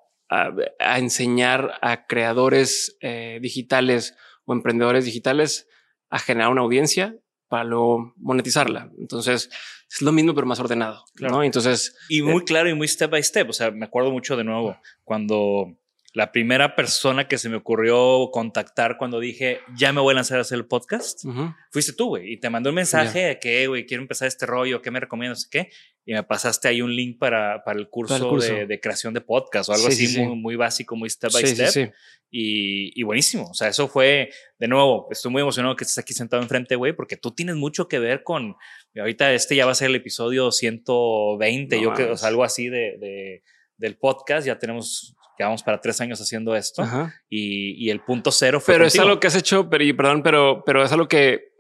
[0.98, 5.70] enseñar a creadores eh, digitales o emprendedores digitales
[6.10, 7.16] a generar una audiencia
[7.54, 8.90] para luego monetizarla.
[8.98, 9.48] Entonces
[9.88, 11.06] es lo mismo, pero más ordenado.
[11.14, 11.36] Claro.
[11.36, 11.44] ¿no?
[11.44, 13.48] Entonces, Y muy claro y muy step by step.
[13.48, 15.78] O sea, me acuerdo mucho de nuevo cuando
[16.16, 20.40] la primera persona que se me ocurrió contactar cuando dije ya me voy a lanzar
[20.40, 22.34] a hacer el podcast ujú, fuiste tú, güey.
[22.34, 25.46] Y te mandó un mensaje de que, güey, quiero empezar este rollo, ¿qué me recomiendas?
[25.46, 25.70] Qué.
[26.06, 28.54] Y me pasaste ahí un link para, para el curso, Para el curso.
[28.54, 30.22] De, de creación de podcast o algo Sí, así sí, sí.
[30.22, 31.70] Muy, muy básico, muy step by step.
[31.70, 31.90] sí.
[32.36, 33.50] Y, y buenísimo.
[33.50, 34.30] O sea, eso fue,
[34.60, 37.88] de nuevo, estoy muy emocionado que estés aquí sentado enfrente, güey, porque tú tienes mucho
[37.88, 38.56] que ver con,
[38.98, 42.44] ahorita este ya va a ser el episodio 120, No yo que, o sea, algo
[42.44, 43.44] así de, de-
[43.78, 44.46] del podcast.
[44.48, 46.84] Ya tenemos, ya vamos para tres años haciendo esto.
[47.30, 49.08] Y, y el punto cero fue Pero es contigo.
[49.10, 51.53] algo que has hecho, pero y perdón, pero, pero es algo que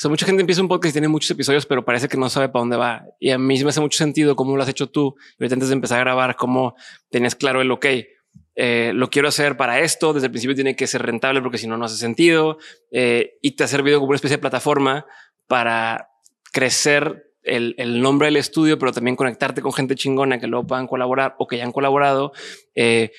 [0.00, 2.48] sea, mucha gente empieza un podcast y tiene muchos episodios, pero parece que no sabe
[2.48, 3.04] para dónde va.
[3.18, 5.14] Y a mí me hace mucho sentido cómo lo has hecho tú.
[5.38, 6.74] Y antes de empezar a grabar, cómo
[7.10, 7.86] tenías claro el ok.
[8.56, 10.12] eh, lo quiero hacer para esto.
[10.12, 12.58] Desde el principio tiene que ser rentable porque si no, no hace sentido.
[12.90, 15.06] Eh, y te ha servido como una especie de plataforma
[15.46, 16.08] para
[16.52, 20.86] crecer el, el nombre del estudio, pero también conectarte con gente chingona que luego puedan
[20.86, 22.32] colaborar o que ya han colaborado.
[22.74, 23.12] Eh,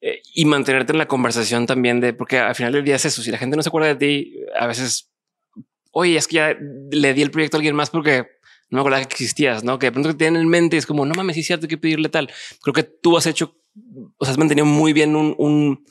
[0.00, 3.20] eh, y mantenerte en la conversación también de, porque al final del día es eso,
[3.20, 5.07] si la gente no se acuerda de ti, a veces,
[5.98, 6.56] oye, es que ya
[6.90, 8.26] le di el proyecto a alguien más porque
[8.70, 9.78] no me acordaba que existías, ¿no?
[9.78, 11.78] Que de pronto te tienen en mente es como, no mames, sí es cierto, que
[11.78, 12.30] pedirle tal.
[12.62, 13.56] Creo que tú has hecho,
[14.18, 15.84] o sea, has mantenido muy bien un, un-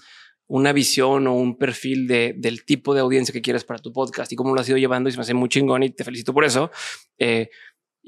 [0.49, 4.32] una visión o un perfil de, del tipo de audiencia que quieres para tu podcast
[4.32, 6.34] y cómo lo has ido llevando y se me hace muy chingón y te felicito
[6.34, 6.72] por eso.
[7.18, 7.49] Eh,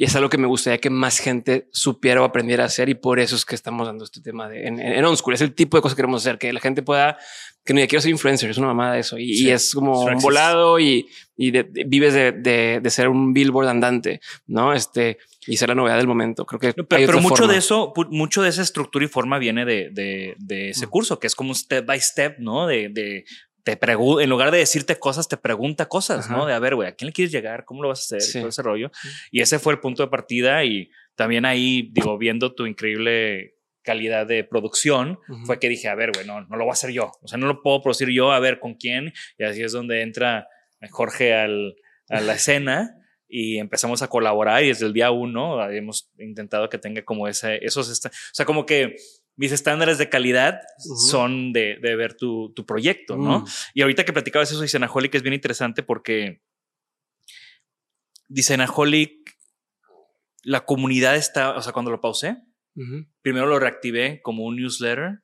[0.02, 2.94] y es algo que me gustaría que más gente supiera o aprendiera a hacer y
[2.96, 5.34] por eso es que estamos dando este tema de, en, en, en On School.
[5.34, 7.18] Es el tipo de cosas que queremos hacer, que la gente pueda,
[7.66, 9.18] que no, ya quiero ser influencer, es una mamada eso.
[9.18, 12.90] Y, Sí, y es como un volado y, y de- de- vives de, de, de
[12.90, 14.74] ser un billboard andante, ¿no?
[14.74, 16.46] Este, y ser la novedad del momento.
[16.46, 17.52] Creo que No, Pero, pero mucho forma.
[17.52, 20.90] de eso, mucho de esa estructura y forma viene de, de, de ese Mm.
[20.90, 22.68] curso, que es como un step by step, ¿no?
[22.68, 23.26] De, de
[23.64, 26.36] te pregunta, en lugar de decirte cosas, te pregunta cosas, Ajá.
[26.38, 26.46] ¿no?
[26.46, 27.66] De a ver, güey, ¿a quién le quieres llegar?
[27.66, 28.22] ¿Cómo lo vas a hacer?
[28.22, 28.40] Sí.
[28.40, 28.92] Todo ese rollo.
[29.32, 30.64] Y ese fue el punto de partida.
[30.64, 35.46] Y también ahí, digo, viendo tu increíble calidad de producción, Ujú.
[35.46, 37.12] fue que dije, a ver, güey, no, no lo voy a hacer yo.
[37.22, 39.14] O sea, no lo puedo producir yo, a ver con quién.
[39.38, 40.48] Y así es donde entra
[40.92, 41.76] Jorge al,
[42.10, 42.96] a la escena
[43.30, 47.64] y empezamos a colaborar y desde el día uno hemos intentado que tenga como ese,
[47.64, 48.96] esos, o sea, como que
[49.40, 50.98] mis estándares de calidad Ujú.
[50.98, 53.40] son de, de ver tu, tu proyecto, ¿no?
[53.40, 53.46] Mm.
[53.74, 54.68] Y ahorita que platicabas eso de
[55.14, 56.42] es bien interesante porque
[58.36, 59.38] Cenaholic,
[60.44, 62.38] la comunidad está, o sea, cuando lo pausé,
[63.22, 65.20] Primero lo reactivé como un newsletter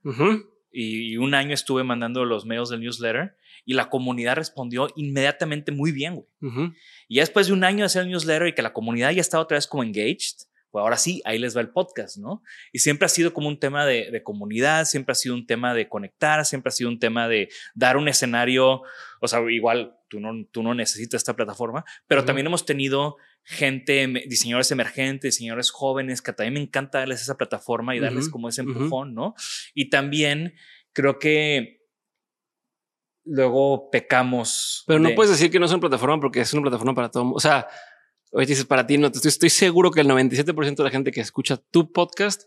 [0.72, 5.94] y, un año estuve mandando los mails del newsletter y la comunidad respondió inmediatamente muy
[5.94, 6.72] bien, güey.
[7.08, 9.44] Y después de un año de hacer el newsletter y que la comunidad ya estaba
[9.44, 12.44] otra vez como engaged, pues ahora sí, ahí les va el podcast, ¿no?
[12.74, 15.88] Y siempre ha sido como un tema de, comunidad, siempre ha sido un tema de
[15.88, 18.82] conectar, siempre ha sido un tema de dar un escenario,
[19.22, 24.06] o sea, igual tú no, tú no necesitas esta plataforma, pero también hemos tenido gente,
[24.28, 28.60] diseñadores emergentes, diseñadores jóvenes, que también me encanta darles esa plataforma y darles como ese
[28.60, 29.34] empujón, ¿no?
[29.74, 30.56] Y también
[30.92, 31.86] creo que
[33.24, 34.84] luego pecamos.
[34.88, 37.32] Pero no puedes decir que no es una plataforma porque es una plataforma para todo.
[37.32, 37.66] O sea,
[38.36, 41.22] Oye, dices para ti, no estoy, estoy seguro que el 97% de la gente que
[41.22, 42.44] escucha tu podcast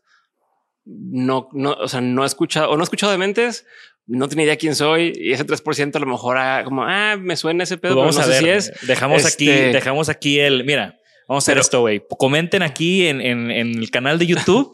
[0.84, 3.64] no, no, o sea, no ha escuchado o no ha escuchado de mentes,
[4.06, 7.36] no tiene idea quién soy y ese 3% a lo mejor ah, como, ah, me
[7.36, 8.86] suena ese pedo, pues vamos a ver, si es.
[8.86, 12.02] Dejamos aquí, este dejamos aquí el, mira, vamos a hacer esto, güey.
[12.18, 14.70] Comenten aquí en, en, el canal de YouTube.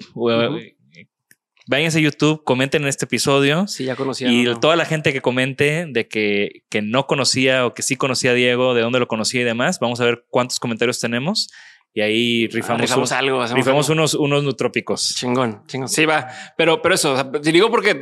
[1.67, 3.67] Váyanse a YouTube, comenten en este episodio.
[3.67, 4.31] Sí, ya conocía.
[4.31, 8.33] Y toda la gente que comente de que, que no conocía o que sí conocía
[8.33, 11.49] a Diego, de dónde lo conocía y demás, vamos a ver cuántos comentarios tenemos.
[11.97, 13.47] Y ahí rifamos, algo.
[13.55, 15.15] Rifamos unos, unos nutrópicos.
[15.15, 15.89] Chingón, chingón.
[15.89, 16.27] Sí, va.
[16.57, 17.95] Pero, pero eso, te digo porque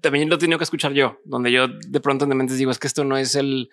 [0.00, 2.70] también lo he tenido que escuchar yo, donde yo de pronto en de mentes digo,
[2.70, 3.68] es que esto no es el,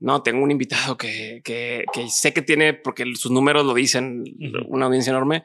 [0.00, 4.24] no, tengo un invitado que, que, que sé que tiene, porque sus números lo dicen,
[4.66, 5.44] una audiencia enorme,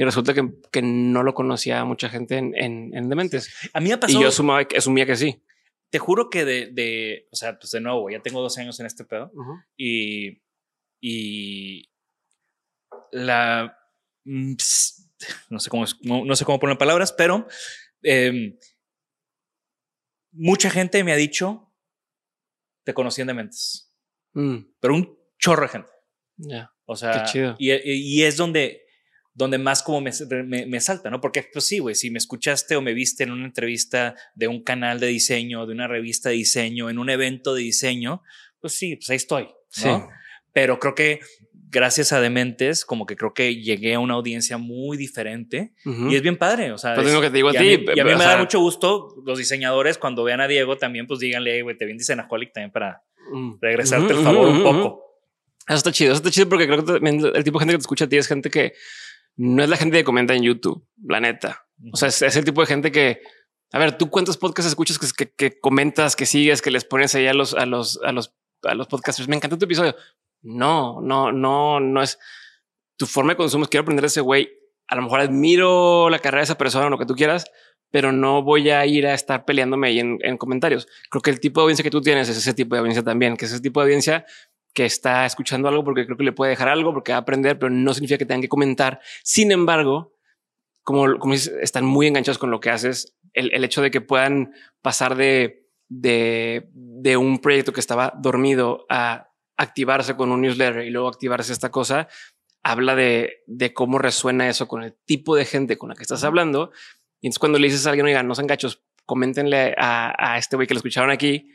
[0.00, 3.54] y resulta que, que no lo conocía mucha gente en, en, Dementes.
[3.74, 4.18] A mí me pasado.
[4.18, 5.42] Y yo asumía, asumía que sí.
[5.90, 8.86] Te juro que de, de, o sea, pues de nuevo, ya tengo 12 años en
[8.86, 9.30] este pedo
[9.76, 10.40] y,
[11.02, 11.90] y
[13.12, 13.76] la,
[14.24, 14.54] mm,
[15.50, 17.46] no sé cómo, no, sé cómo poner palabras, pero
[18.02, 18.56] em,
[20.32, 21.74] mucha gente me ha dicho,
[22.84, 23.94] te conocí en Dementes,
[24.32, 24.60] mm.
[24.80, 25.92] pero un chorro de gente.
[26.38, 26.74] Ya.
[26.86, 27.26] O sea,
[27.58, 28.86] Y, y, es donde
[29.34, 30.10] donde más como me,
[30.66, 31.20] me, salta, ¿no?
[31.20, 34.62] Porque, pues sí, güey, si me escuchaste o me viste en una entrevista de un
[34.62, 38.22] canal de diseño, de una revista de diseño, en un evento de diseño,
[38.60, 39.52] pues sí, pues ahí estoy, ¿no?
[39.70, 39.88] Sí.
[40.52, 41.20] Pero creo que
[41.70, 46.22] gracias a Dementes, como que creo que llegué a una audiencia muy diferente y es
[46.22, 46.72] bien padre.
[46.72, 47.84] O sea, pues que te digo a ti.
[47.94, 51.20] y a mí me da mucho gusto los diseñadores cuando vean a Diego también, pues
[51.20, 53.02] díganle, güey, te vi en Dicenaholic también para
[53.32, 53.54] mm.
[53.60, 55.10] regresarte el favor un poco.
[55.68, 57.82] Eso está chido, eso está chido porque creo que el tipo de gente que te
[57.82, 58.72] escucha a ti es gente que
[59.42, 61.66] no es la gente que comenta en YouTube, la neta.
[61.94, 63.22] O sea, es, el tipo de gente que,
[63.72, 67.32] a ver, tú cuántos podcasts escuchas que, comentas, que sigues, que les pones ahí a
[67.32, 68.34] los, a los, a los,
[68.64, 69.30] a los podcasters.
[69.30, 69.96] Me encantó tu episodio.
[70.42, 72.18] No, no, no, no es
[72.98, 73.64] tu forma de consumo.
[73.64, 74.50] Quiero aprender a ese güey.
[74.88, 77.46] A lo mejor admiro la carrera de esa persona o lo que tú quieras,
[77.90, 80.86] pero no voy a ir a estar peleándome ahí en, en comentarios.
[81.08, 83.38] Creo que el tipo de audiencia que tú tienes es ese tipo de audiencia también,
[83.38, 84.26] que es ese tipo de audiencia
[84.72, 87.58] que está escuchando algo porque creo que le puede dejar algo, porque va a aprender,
[87.58, 89.00] pero no significa que tengan que comentar.
[89.22, 90.14] Sin embargo,
[90.82, 94.00] como, como dices, están muy enganchados con lo que haces, el, el hecho de que
[94.00, 94.52] puedan
[94.82, 100.90] pasar de, de, de, un proyecto que estaba dormido a activarse con un newsletter y
[100.90, 102.08] luego activarse esta cosa,
[102.62, 106.24] habla de, de cómo resuena eso con el tipo de gente con la que estás
[106.24, 106.70] hablando.
[107.20, 110.56] Y entonces cuando le dices a alguien, oigan, no sean gachos, coméntenle a, a este
[110.56, 111.50] güey que lo escucharon aquí,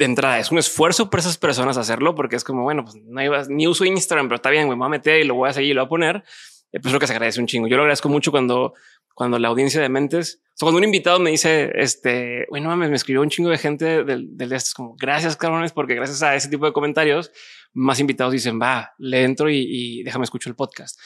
[0.00, 3.22] de entrada es un esfuerzo para esas personas hacerlo porque es como, bueno, pues no
[3.22, 5.50] iba, ni uso Instagram, pero está bien, güey, me voy a meter y lo voy
[5.50, 6.24] a seguir y lo voy a poner.
[6.72, 7.68] Eh, pues lo que se agradece un chingo.
[7.68, 8.72] Yo lo agradezco mucho cuando,
[9.14, 12.88] cuando la audiencia de mentes, o sea, cuando un invitado me dice, este, bueno, mames,
[12.88, 16.34] me escribió un chingo de gente del, del es como gracias, cabrones, porque gracias a
[16.34, 17.30] ese tipo de comentarios,
[17.74, 20.98] más invitados dicen, va, le entro y, y déjame escucho el podcast.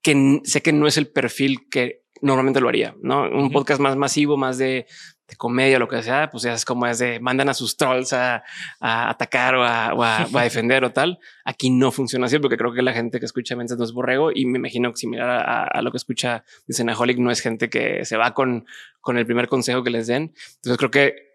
[0.00, 3.96] Que sé que no es el perfil que normalmente lo haría, no un podcast más
[3.96, 4.86] masivo, más de
[5.32, 7.78] de comedia o lo que sea, pues ya es como es de mandan a sus
[7.78, 8.44] trolls a,
[8.80, 11.18] atacar o a, defender o tal.
[11.44, 14.30] Aquí no funciona así porque creo que la gente que escucha Mentes no es borrego
[14.30, 18.04] y me imagino que similar a, a lo que escucha Dicenaholic no es gente que
[18.04, 18.66] se va con,
[19.00, 20.34] con el primer consejo que les den.
[20.56, 21.32] Entonces creo que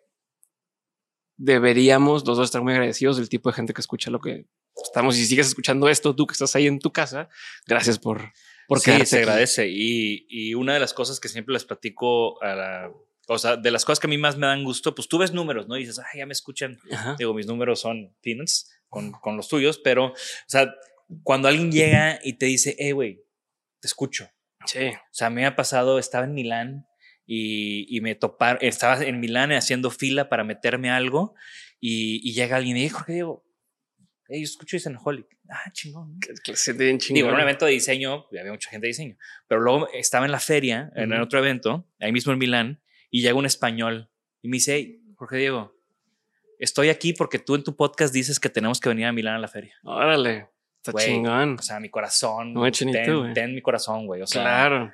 [1.38, 4.46] deberíamos los dos estar muy agradecidos del tipo de gente que escucha lo que
[4.76, 7.30] estamos y sigues escuchando esto, tú que estás ahí en tu casa,
[7.66, 8.32] gracias por,
[8.68, 9.68] porque se agradece.
[9.70, 12.92] Y, y, una de las cosas que siempre les platico a la,
[13.28, 15.34] o sea, de las cosas que a mí más me dan gusto, pues tú ves
[15.34, 15.76] números, ¿no?
[15.78, 16.80] Y dices, ay, ya me escuchan.
[17.18, 20.16] Digo, mis números son peanuts con, con, los tuyos, pero, o
[20.48, 20.74] sea,
[21.24, 23.24] cuando alguien llega y te dice, hey, güey,
[23.82, 24.30] te escucho.
[24.66, 24.88] Sí.
[24.88, 26.88] O sea, a mí me ha pasado, estaba en Milán
[27.26, 31.36] y, y me topar, estaba en Milán haciendo fila para meterme algo
[31.80, 33.46] y, y llega alguien y dijo, Jorge Diego,
[34.30, 35.28] hey, yo escucho Holic.
[35.50, 36.20] Ah, chingón.
[36.20, 37.16] Den chingón.
[37.16, 39.18] Digo, en un evento de diseño, había mucha gente de diseño,
[39.48, 43.36] pero luego estaba en la feria, en otro evento, ahí mismo en Milán, y llega
[43.36, 44.10] un español
[44.42, 45.76] y me dice, Jorge Diego,
[46.60, 49.40] estoy aquí porque tú en tu podcast dices que tenemos que venir a Milán a
[49.40, 49.76] la feria.
[49.84, 51.58] Órale, está chingón.
[51.60, 54.22] O sea, mi corazón, ten, ten, mi corazón, güey.
[54.22, 54.94] O sea, claro.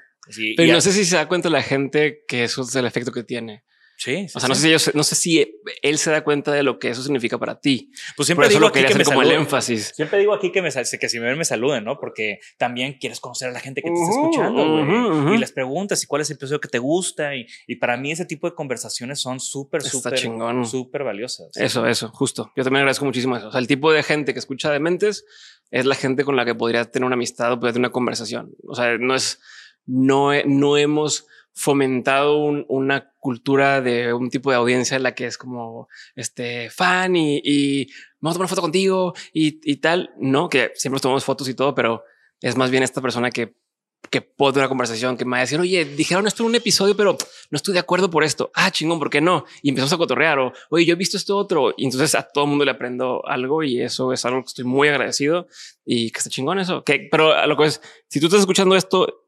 [0.56, 3.24] Pero no sé si se da cuenta la gente que eso es el efecto que
[3.24, 3.64] tiene.
[4.04, 6.62] Sí, o sea, no sé si ellos, no sé si él se da cuenta de
[6.62, 7.90] lo que eso significa para ti.
[8.18, 9.94] Pues siempre digo que me como el énfasis.
[9.96, 11.98] Siempre digo aquí que me que si me ven me saluden, ¿no?
[11.98, 16.08] Porque también quieres conocer a la gente que te está escuchando, y les preguntas y
[16.08, 19.22] cuál es el episodio que te gusta y, y para mí ese tipo de conversaciones
[19.22, 20.20] son súper súper
[20.66, 21.48] súper valiosas.
[21.56, 22.52] Eso, eso, justo.
[22.58, 23.48] Yo también agradezco muchísimo eso.
[23.48, 25.24] O sea, el tipo de gente que escucha de mentes
[25.72, 28.54] es la gente con la que podría tener una amistad o poder tener una conversación.
[28.68, 29.40] O sea, no es
[29.86, 32.38] no no hemos fomentado
[32.68, 37.42] una cultura de un tipo de audiencia en la que es como este fan y,
[37.44, 37.86] y
[38.20, 40.12] vamos a tomar una foto contigo y, tal.
[40.18, 42.04] No, que siempre tomamos fotos y todo, pero
[42.42, 43.56] es más bien esta persona que,
[44.10, 46.98] que puede una conversación que me va a decir, oye, dijeron esto en un episodio,
[46.98, 47.18] pero
[47.52, 48.52] no estoy de acuerdo por esto.
[48.56, 49.46] Ah, chingón, ¿por qué no?
[49.62, 51.74] Y empezamos a cotorrear o, oye, yo he visto esto otro.
[51.78, 54.66] Y entonces a todo el mundo le aprendo algo y eso es algo que estoy
[54.66, 55.48] muy agradecido
[55.86, 56.84] y que está chingón eso.
[56.84, 59.23] Que, pero a lo que es, si tú estás escuchando esto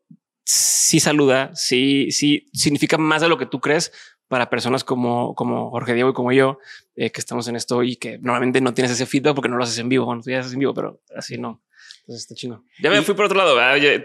[0.46, 3.92] sí saluda, sí, sí significa más de lo que tú crees
[4.28, 6.60] para personas como, como Jorge Diego y como yo,
[6.96, 9.64] eh, que estamos en esto y que normalmente no tienes ese feedback porque no lo
[9.64, 10.06] haces en vivo.
[10.06, 11.64] Bueno, tú ya haces en vivo, pero así no.
[12.02, 12.64] Entonces está chino.
[12.80, 13.56] Ya me fui por otro lado.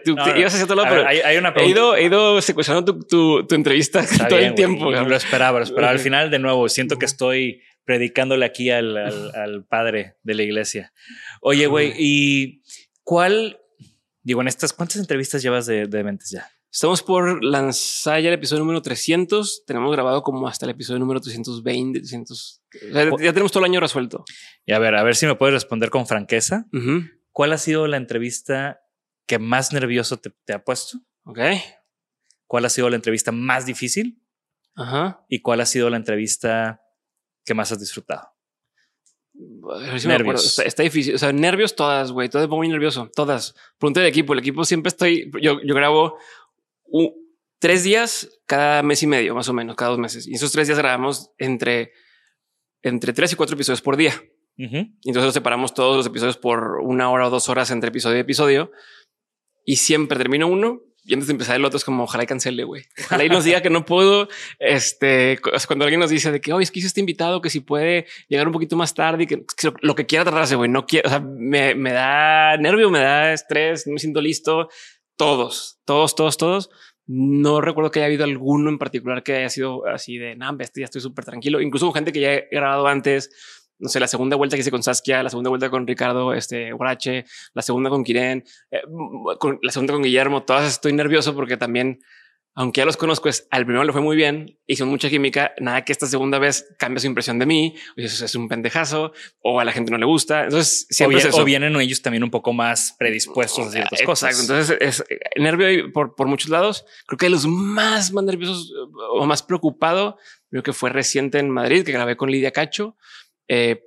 [0.04, 3.54] tú ibas hacia otro lado, pero hay, una he ido, he ido secuestrando tu, tu,
[3.54, 4.90] entrevista todo el tiempo.
[4.90, 5.92] lo esperaba, lo esperaba.
[5.92, 10.42] Al final, de nuevo, siento que estoy predicándole aquí al, al, al padre de la
[10.42, 10.92] iglesia.
[11.42, 12.62] Oye, güey, ¿y
[13.04, 13.59] cuál
[14.22, 16.48] Digo, en estas, ¿cuántas entrevistas llevas de, de Mentes ya?
[16.72, 19.64] Estamos por lanzar ya el episodio número 300.
[19.66, 22.62] Tenemos grabado como hasta el episodio número 320, 300.
[22.92, 24.24] ya tenemos todo el año resuelto.
[24.64, 26.66] Y a ver, a ver si me puedes responder con franqueza.
[27.32, 28.82] ¿Cuál ha sido la entrevista
[29.26, 30.98] que más nervioso te, ha puesto?
[31.24, 31.40] Ok.
[32.46, 34.22] ¿Cuál ha sido la entrevista más difícil?
[34.76, 35.24] Ajá.
[35.28, 36.82] ¿Y cuál ha sido la entrevista
[37.44, 38.29] que más has disfrutado?
[40.06, 40.58] Nervios.
[40.58, 41.14] Está, difícil.
[41.14, 42.28] O sea, nervios todas, güey.
[42.28, 43.10] Todo es muy nervioso.
[43.14, 43.54] Todas.
[43.78, 44.32] Pregunta del equipo.
[44.32, 45.30] El equipo siempre estoy.
[45.40, 46.18] Yo, yo grabo
[47.58, 50.26] tres días cada mes y medio, más o menos, cada dos meses.
[50.26, 51.92] Y esos tres días grabamos entre,
[52.82, 54.14] entre tres y cuatro episodios por día.
[54.56, 58.20] Y entonces separamos todos los episodios por una hora o dos horas entre episodio y
[58.20, 58.72] episodio.
[59.64, 62.64] Y siempre termino uno y antes de empezar el otro es como ojalá y cancele,
[62.64, 62.84] güey.
[63.06, 64.28] Ojalá y nos diga que no puedo.
[64.58, 67.60] Este, cuando alguien nos dice de que hoy es que hice este invitado, que si
[67.60, 69.44] puede llegar un poquito más tarde y que,
[69.80, 73.32] lo que quiera tratarse, güey, no quiero, o sea, me, me da nervio, me da
[73.32, 74.68] estrés, no me siento listo.
[75.16, 76.70] Todos, todos, todos, todos.
[77.06, 80.80] No recuerdo que haya habido alguno en particular que haya sido así de, nah, este
[80.80, 81.60] ya estoy súper tranquilo.
[81.60, 83.30] Incluso gente que ya he grabado antes,
[83.80, 86.72] no sé, la segunda vuelta que hice con Saskia, la segunda vuelta con Ricardo este,
[86.72, 87.24] Guarache,
[87.54, 88.82] la segunda con Kiren, eh,
[89.38, 92.00] con, la segunda con Guillermo, todas estoy nervioso porque también,
[92.54, 95.82] aunque ya los conozco, es al primero le fue muy bien, hicimos mucha química, nada
[95.82, 99.60] que esta segunda vez cambie su impresión de mí, o eso es un pendejazo, o
[99.60, 100.44] a la gente no le gusta.
[100.44, 104.40] Entonces, siempre o, vienen ellos también un poco más predispuestos a ciertas cosas.
[104.42, 105.04] Entonces, es
[105.36, 106.84] nervio por, por muchos lados.
[107.06, 108.70] Creo que los más, más nerviosos
[109.12, 110.18] o más preocupado,
[110.50, 112.96] creo que fue reciente en Madrid, que grabé con Lidia Cacho
[113.52, 113.82] eh,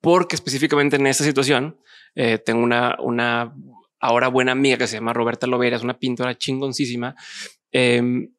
[0.00, 1.78] porque específicamente en esta situación
[2.14, 3.54] eh, tengo una, una
[4.00, 7.14] ahora buena amiga que se llama Roberta Lovera, es una pintora chingoncísima.
[7.70, 8.32] Em,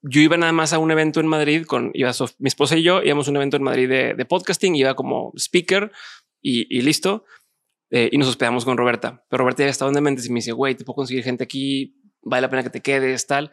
[0.00, 3.02] yo iba nada más a un evento en Madrid con iba mi esposa y yo
[3.02, 5.92] íbamos a un evento en Madrid de, de podcasting, iba como speaker
[6.40, 7.26] y, y listo.
[7.90, 10.52] Eh, y nos hospedamos con Roberta, pero Roberta ya estaba en mente y me dice,
[10.52, 13.52] güey, te puedo conseguir gente aquí, vale la pena que te quedes, tal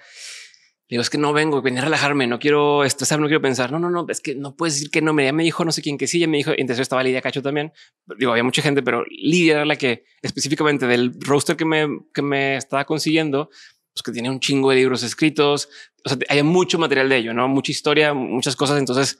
[0.90, 3.72] digo, es que no vengo, venir a relajarme, no quiero estresar, no quiero pensar.
[3.72, 5.14] No, no, no, es que no puedes decir que no.
[5.14, 7.44] Me, me dijo no sé quién que sí, ya me dijo, entonces estaba Lidia Cacho
[7.44, 7.72] también.
[8.18, 12.24] Digo, había mucha gente, pero Lidia era la que específicamente del roster que me, que
[12.24, 13.50] me estaba consiguiendo,
[13.94, 15.70] pues que tiene un chingo de libros escritos.
[16.04, 18.80] O sea, hay mucho material de ello, no mucha historia, muchas cosas.
[18.80, 19.20] Entonces,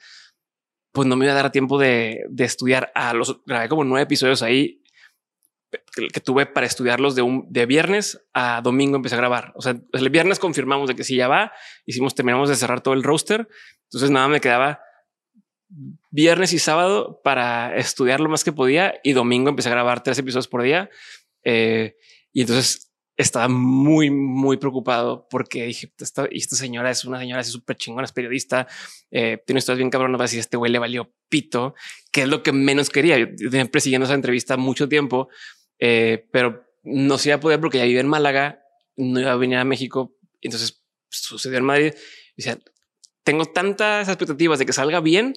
[0.92, 4.04] pues no me iba a dar tiempo de, de estudiar a los grabé como nueve
[4.04, 4.82] episodios ahí
[5.92, 9.54] que tuve para estudiarlos de un de viernes a domingo empecé a grabar.
[9.56, 11.52] O sea, el viernes confirmamos de que sí ya va,
[11.86, 13.48] hicimos, terminamos de cerrar todo el roster.
[13.84, 14.82] Entonces nada me quedaba
[16.10, 20.18] viernes y sábado para estudiar lo más que podía y domingo empecé a grabar tres
[20.18, 20.90] episodios por día.
[21.44, 21.96] Eh,
[22.34, 27.76] y entonces estaba muy, muy preocupado porque dije, esta, esta señora es una señora súper
[27.76, 28.66] chingona, es periodista,
[29.12, 31.76] eh, tiene historias bien a decir este güey le valió pito,
[32.14, 33.18] que es lo que menos quería.
[33.18, 35.28] Yo tenía persiguiendo esa entrevista mucho tiempo
[35.80, 38.64] eh, pero no se iba a poder porque ya vive en Málaga,
[38.96, 40.16] no iba a venir a México.
[40.42, 41.94] Entonces sucedió en Madrid.
[42.36, 42.60] Y decía,
[43.24, 45.34] tengo tantas expectativas de que salga bien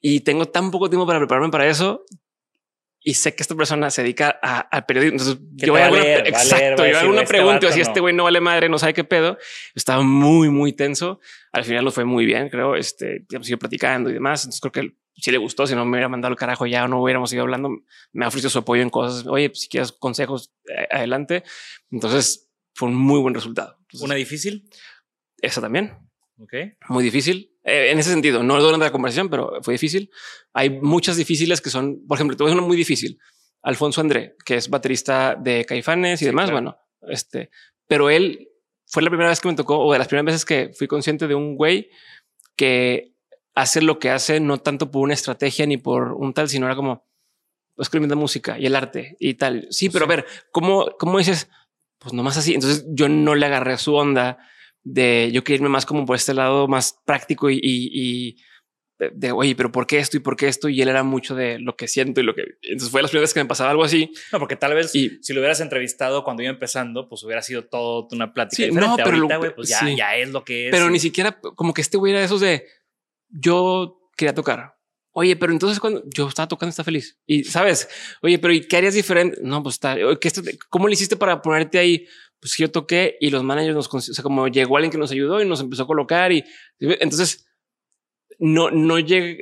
[0.00, 2.04] y tengo tan poco tiempo para prepararme para eso.
[3.02, 5.18] Y sé que esta persona se dedica al periodismo.
[5.18, 8.40] Entonces yo voy a alguna, exacto, yo alguna este pregunta si este güey no vale
[8.40, 9.38] madre, no sabe qué pedo.
[9.74, 11.18] Estaba muy, muy tenso.
[11.50, 12.76] Al final lo fue muy bien, creo.
[12.76, 14.44] Este, hemos ido platicando y demás.
[14.44, 17.02] Entonces creo que si le gustó, si no me hubiera mandado el carajo ya no
[17.02, 17.70] hubiéramos ido hablando,
[18.12, 19.26] me ha ofrecido su apoyo en cosas.
[19.26, 20.52] Oye, pues, si quieres consejos,
[20.90, 21.44] adelante.
[21.90, 23.78] Entonces, fue un muy buen resultado.
[24.00, 24.68] ¿Una difícil?
[25.40, 25.98] Esa también.
[26.38, 26.54] Ok.
[26.88, 27.52] Muy difícil.
[27.64, 30.10] Eh, en ese sentido, no durante la conversación, pero fue difícil.
[30.52, 33.18] Hay muchas difíciles que son, por ejemplo, te voy a una muy difícil.
[33.62, 36.50] Alfonso André, que es baterista de Caifanes y demás.
[36.50, 37.50] Bueno, este,
[37.86, 38.48] pero él
[38.86, 41.28] fue la primera vez que me tocó, o de las primeras veces que fui consciente
[41.28, 41.90] de un güey
[42.56, 43.14] que
[43.54, 46.76] hace lo que hace, no tanto por una estrategia ni por un tal, sino era
[46.76, 47.04] como
[47.78, 49.66] escribiendo música y el arte y tal.
[49.70, 51.48] Sí, pero a ver, ¿cómo, cómo dices?
[51.98, 52.54] Pues nomás así.
[52.54, 54.38] Entonces yo no le agarré su onda
[54.82, 58.36] de yo quería irme más como por este lado más práctico y, y,
[58.98, 60.68] de, oye, pero ¿por qué esto y por qué esto?
[60.68, 62.44] Y él era mucho de lo que siento y lo que.
[62.62, 64.12] Entonces fue las primeras veces que me pasaba algo así.
[64.30, 67.64] No, porque tal vez y, si lo hubieras entrevistado cuando iba empezando, pues hubiera sido
[67.64, 68.64] todo una plática.
[68.64, 70.70] Sí, no, pero Ahorita, pues ya, ya es lo que es.
[70.70, 72.66] Pero ni siquiera como que este güey era de esos de
[73.30, 74.76] yo quería tocar.
[75.12, 77.88] Oye, pero entonces cuando yo estaba tocando, está feliz y sabes,
[78.22, 79.40] oye, pero ¿y qué harías diferente?
[79.42, 79.96] No, pues está,
[80.68, 82.06] ¿cómo le hiciste para ponerte ahí?
[82.38, 85.42] Pues yo toqué y los managers nos, o sea, como llegó alguien que nos ayudó
[85.42, 86.44] y nos empezó a colocar y
[86.78, 87.48] entonces
[88.38, 89.38] no, no llegué,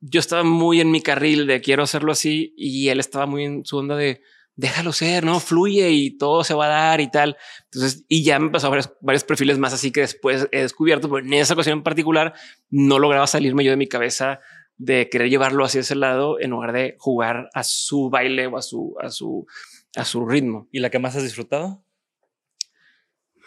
[0.00, 3.64] yo estaba muy en mi carril de quiero hacerlo así y él estaba muy en
[3.64, 4.22] su onda de
[4.56, 7.36] déjalo ser, no fluye y todo se va a dar y tal.
[7.64, 11.24] Entonces, y ya me pasó varios, varios perfiles más así que después he descubierto, pero
[11.24, 12.34] en esa ocasión en particular
[12.68, 14.40] no lograba salirme yo de mi cabeza
[14.76, 18.62] de querer llevarlo hacia ese lado en lugar de jugar a su baile o a
[18.62, 19.46] su, a su,
[19.94, 20.68] a su ritmo.
[20.72, 21.84] ¿Y la que más has disfrutado?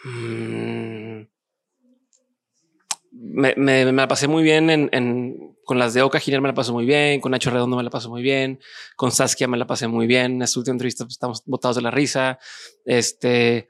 [0.04, 1.33] Mm.
[3.26, 6.48] Me, me, me, la pasé muy bien en, en, con las de Oca Giner me
[6.48, 8.60] la pasé muy bien, con Nacho Redondo me la pasé muy bien,
[8.96, 10.32] con Saskia me la pasé muy bien.
[10.32, 12.38] En esta última entrevista pues, estamos botados de la risa.
[12.84, 13.68] Este,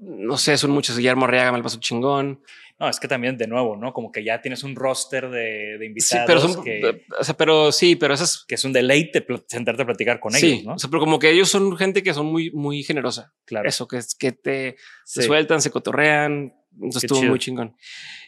[0.00, 0.96] no sé, son muchos.
[0.96, 2.42] Guillermo Arriaga me la pasó chingón.
[2.78, 3.92] No, es que también de nuevo, ¿no?
[3.92, 6.10] Como que ya tienes un roster de, de invitados.
[6.10, 9.82] Sí, pero, son, que, o sea, pero sí, pero esas que es un deleite sentarte
[9.82, 10.74] a platicar con ellos, ¿no?
[10.74, 13.32] O sea, pero como que ellos son gente que son muy, muy generosa.
[13.44, 13.68] Claro.
[13.68, 16.52] Eso, que es que te, se sueltan, se cotorrean.
[16.74, 17.76] Entonces estuvo muy chingón.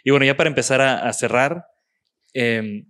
[0.05, 1.67] Y bueno, ya para empezar a, a cerrar,
[2.35, 2.85] eh,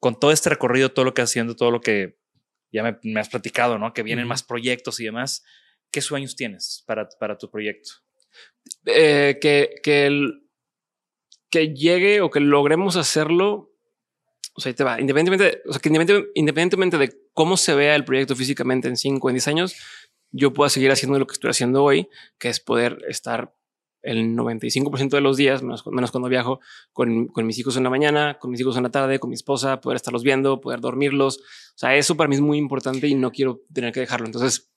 [0.00, 2.18] con todo este recorrido, todo lo que haciendo, todo lo que
[2.72, 3.92] ya me, me has platicado, ¿no?
[3.92, 4.30] Que vienen uh -huh.
[4.30, 5.44] más proyectos y demás.
[5.90, 7.90] ¿Qué sueños tienes para, para tu proyecto?
[8.84, 10.48] Eh, que, que, el,
[11.50, 13.72] que llegue o que logremos hacerlo.
[14.54, 15.00] O sea, ahí te va.
[15.00, 19.26] Independientemente, o sea, que independientemente, independientemente de cómo se vea el proyecto físicamente en 5
[19.26, 19.76] o en 10 años,
[20.30, 23.55] yo pueda seguir haciendo lo que estoy haciendo hoy, que es poder estar
[24.06, 26.60] el 95% de los días, menos, menos cuando viajo,
[26.92, 29.34] con, con, mis hijos en la mañana, con mis hijos en la tarde, con mi
[29.34, 31.38] esposa, poder estarlos viendo, poder dormirlos.
[31.38, 34.26] O sea, eso para mí es muy importante y no quiero tener que dejarlo.
[34.26, 34.72] Entonces,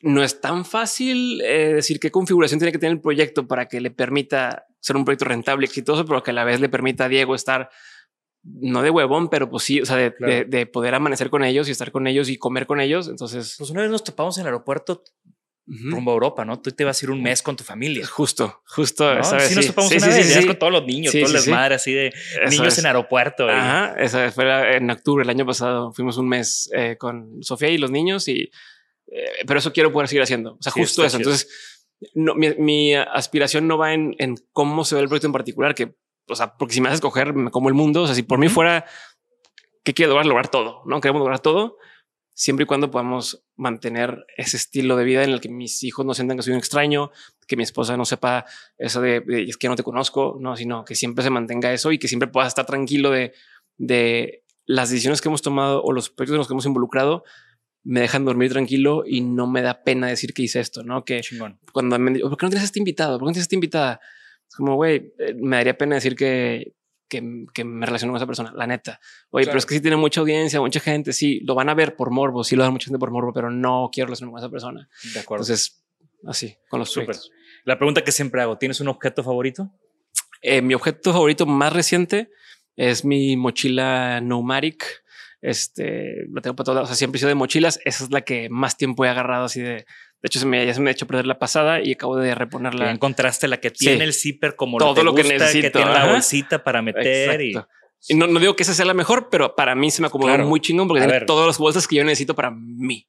[0.00, 3.80] no es tan fácil eh, decir qué configuración tiene que tener el proyecto para que
[3.80, 7.08] le permita ser un proyecto rentable, exitoso, pero que a la vez le permita a
[7.08, 7.70] Diego estar
[8.42, 10.32] no de huevón, pero pues sí, o sea, de, claro.
[10.32, 13.08] de, de, poder amanecer con ellos y estar con ellos y comer con ellos.
[13.08, 15.02] Entonces, pues una vez nos topamos en el aeropuerto
[15.66, 15.90] uh -huh.
[15.92, 16.60] rumbo a Europa, ¿no?
[16.60, 18.06] Tú te vas a ir un mes con tu familia.
[18.06, 19.14] Justo, justo.
[19.14, 19.20] ¿No?
[19.20, 21.32] Esa vez, sí, nos topamos sí, una sí, vez, sí, con todos los niños, todos
[21.32, 22.78] los madres así de Eso niños es.
[22.78, 23.48] en aeropuerto.
[23.48, 24.04] Ajá, y...
[24.04, 25.92] esa fue en octubre el año pasado.
[25.92, 28.50] Fuimos un mes eh, con Sofía y los niños y
[29.06, 30.54] eh, pero eso quiero poder seguir haciendo.
[30.54, 31.18] O sea, justo eso.
[31.18, 31.30] Chido.
[31.30, 31.48] Entonces,
[32.14, 35.74] no, mi, mi, aspiración no va en, en, cómo se ve el proyecto en particular,
[35.74, 35.94] que,
[36.28, 38.02] o sea, porque si me haces escoger, me como el mundo.
[38.02, 38.84] O sea, si por mí fuera
[39.84, 41.78] que quiero lograr, lograr todo, no queremos lograr todo,
[42.34, 46.14] siempre y cuando podamos mantener ese estilo de vida en el que mis hijos no
[46.14, 47.10] sientan que soy un extraño,
[47.46, 48.44] que mi esposa no sepa
[48.76, 51.92] eso de, de es que no te conozco, no, sino que siempre se mantenga eso
[51.92, 53.32] y que siempre puedas estar tranquilo de,
[53.78, 57.24] de las decisiones que hemos tomado o los proyectos en los que hemos involucrado
[57.84, 61.04] me dejan dormir tranquilo y no me da pena decir que hice esto, ¿no?
[61.04, 61.60] Que Chingón.
[61.72, 63.18] cuando me ¿por qué no tienes este invitado?
[63.18, 64.00] ¿Por qué no tienes esta invitada?
[64.48, 66.74] Es como, güey, eh, me daría pena decir que,
[67.08, 69.00] que, que, me relaciono con esa persona, la neta.
[69.30, 69.52] Oye, claro.
[69.52, 72.10] pero es que sí tiene mucha audiencia, mucha gente, sí, lo van a ver por
[72.10, 74.88] morbo, sí lo dan mucha gente por morbo, pero no quiero relacionarme con esa persona.
[75.12, 75.44] De acuerdo.
[75.44, 75.84] Entonces,
[76.26, 77.16] así, con los Super.
[77.64, 79.70] La pregunta que siempre hago, ¿tienes un objeto favorito?
[80.42, 82.30] Eh, mi objeto favorito más reciente
[82.76, 85.03] es mi mochila Nomadic
[85.44, 87.78] este, lo tengo para todas, o sea, siempre he sido de mochilas.
[87.84, 89.84] Esa es la que más tiempo he agarrado así de, de
[90.22, 92.86] hecho, se me, ya se me ha hecho perder la pasada y acabo de reponerla.
[92.86, 94.02] Ya encontraste la que tiene sí.
[94.04, 96.06] el zipper como todo lo, que, gusta, necesito, que tiene Ajá.
[96.06, 97.68] la bolsita para meter Exacto.
[98.08, 100.08] y, y no, no, digo que esa sea la mejor, pero para mí se me
[100.08, 100.48] acomodó claro.
[100.48, 101.26] muy chingón porque a tiene ver.
[101.26, 103.06] todas las bolsas que yo necesito para mí.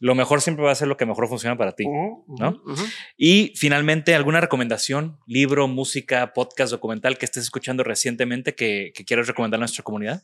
[0.00, 2.48] Lo mejor siempre va a ser lo que mejor funciona para ti, uh -huh, ¿no?
[2.50, 2.92] Uh -huh.
[3.16, 5.18] Y finalmente, ¿alguna recomendación?
[5.26, 10.22] Libro, música, podcast, documental que estés escuchando recientemente que, que quieras recomendar a nuestra comunidad?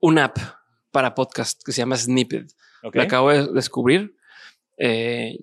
[0.00, 0.38] Una app
[0.90, 2.52] para podcast que se llama Snippet.
[2.82, 2.98] Okay.
[2.98, 4.16] La acabo de descubrir.
[4.76, 5.38] Eh,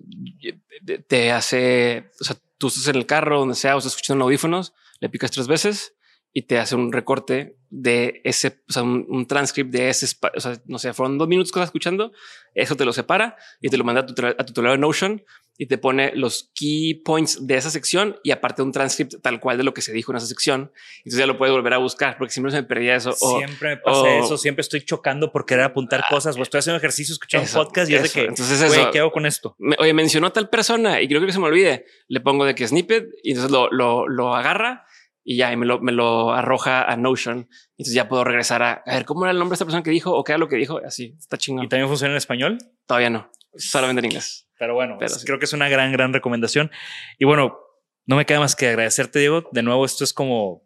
[1.08, 4.72] te hace, o sea, tú estás en el carro, donde sea, o estás escuchando audífonos,
[5.00, 5.95] le picas tres veces
[6.36, 10.04] y te hace un recorte de ese, o sea, un, transcript de ese,
[10.36, 12.12] o sea, no sé, fueron dos minutos que estás escuchando,
[12.54, 15.24] eso te lo separa y te lo manda a tu, a tu de Notion
[15.56, 19.56] y te pone los key points de esa sección y aparte un transcript tal cual
[19.56, 20.72] de lo que se dijo en esa sección.
[20.98, 23.12] Entonces ya lo puedes volver a buscar porque siempre se me perdía eso.
[23.12, 24.36] siempre me pasa eso.
[24.36, 27.90] Siempre estoy chocando por querer apuntar ah, cosas o estoy haciendo ejercicio, escuchando un podcast
[27.90, 29.56] y es de que, entonces eso, ¿qué hago con esto?
[29.78, 31.86] oye, mencionó tal persona y creo que se me olvide.
[32.08, 34.84] Le pongo de que snippet y entonces lo, lo, lo agarra
[35.28, 37.48] y ya y me, lo, me lo arroja a Notion.
[37.72, 39.90] Entonces ya puedo regresar a, a ver cómo era el nombre de esta persona que
[39.90, 40.80] dijo o qué era lo que dijo.
[40.86, 41.64] Así está chingón.
[41.64, 42.58] ¿Y también funciona en español?
[42.86, 43.28] Todavía no.
[43.56, 44.48] Solamente en inglés.
[44.56, 46.70] Pero bueno, creo que es una gran, gran recomendación.
[47.18, 47.58] Y bueno,
[48.06, 49.48] no me queda más que agradecerte, Diego.
[49.50, 50.62] De nuevo, esto es como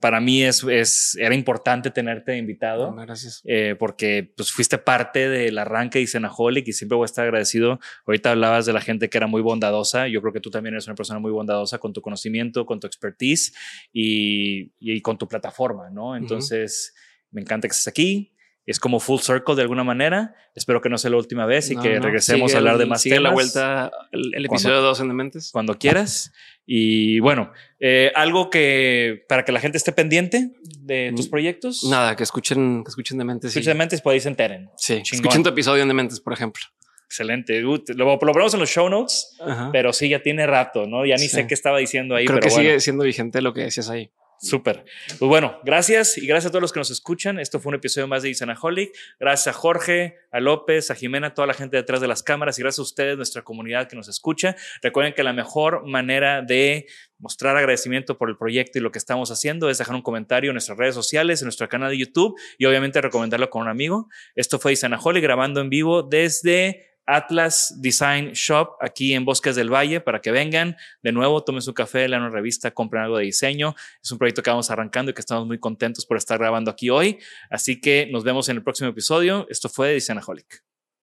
[0.00, 2.94] para mí es, es, era importante tenerte invitado.
[2.94, 3.42] gracias.
[3.44, 7.80] Eh, porque pues fuiste parte del arranque de Cenaholic y siempre voy a estar agradecido.
[8.06, 10.08] Ahorita hablabas de la gente que era muy bondadosa.
[10.08, 12.86] Yo creo que tú también eres una persona muy bondadosa con tu conocimiento, con tu
[12.86, 13.54] expertise
[13.92, 16.16] y, y con tu plataforma, ¿no?
[16.16, 16.94] Entonces,
[17.30, 18.35] me encanta que estés aquí
[18.66, 20.34] es como full circle de alguna manera.
[20.54, 23.20] Espero que no sea la última vez y que regresemos a hablar de más sigue
[23.20, 25.50] la vuelta, el, episodio 2 en Dementes.
[25.52, 26.32] Cuando quieras.
[26.66, 30.50] Y bueno, eh, algo que para que la gente esté pendiente
[30.80, 31.84] de tus mm, proyectos.
[31.84, 33.50] Nada, que escuchen, que escuchen Dementes.
[33.50, 34.68] Escuchen Dementes, por ahí se enteren.
[34.76, 36.64] Sí, escuchen tu episodio en Dementes, por ejemplo.
[37.04, 37.60] Excelente.
[37.60, 39.36] Lo, lo ponemos en los show notes,
[39.70, 41.06] pero sí, ya tiene rato, ¿no?
[41.06, 42.26] Ya ni sé qué estaba diciendo ahí.
[42.26, 44.10] Creo que sigue siendo vigente lo que decías ahí.
[44.38, 44.84] Súper.
[45.18, 47.38] Pues bueno, gracias y gracias a todos los que nos escuchan.
[47.38, 48.94] Esto fue un episodio más de Isanaholic.
[49.18, 52.58] Gracias a Jorge, a López, a Jimena, a toda la gente detrás de las cámaras
[52.58, 54.54] y gracias a ustedes, nuestra comunidad que nos escucha.
[54.82, 56.86] Recuerden que la mejor manera de
[57.18, 60.54] mostrar agradecimiento por el proyecto y lo que estamos haciendo es dejar un comentario en
[60.54, 64.08] nuestras redes sociales, en nuestro canal de YouTube y obviamente recomendarlo con un amigo.
[64.34, 70.00] Esto fue Isanaholic grabando en vivo desde Atlas Design Shop aquí en Bosques del Valle
[70.00, 73.74] para que vengan de nuevo, tomen su café, lean una revista, compren algo de diseño.
[74.02, 76.90] Es un proyecto que vamos arrancando y que estamos muy contentos por estar grabando aquí
[76.90, 77.18] hoy.
[77.50, 79.46] Así que nos vemos en el próximo episodio.
[79.48, 80.65] Esto fue Designaholic.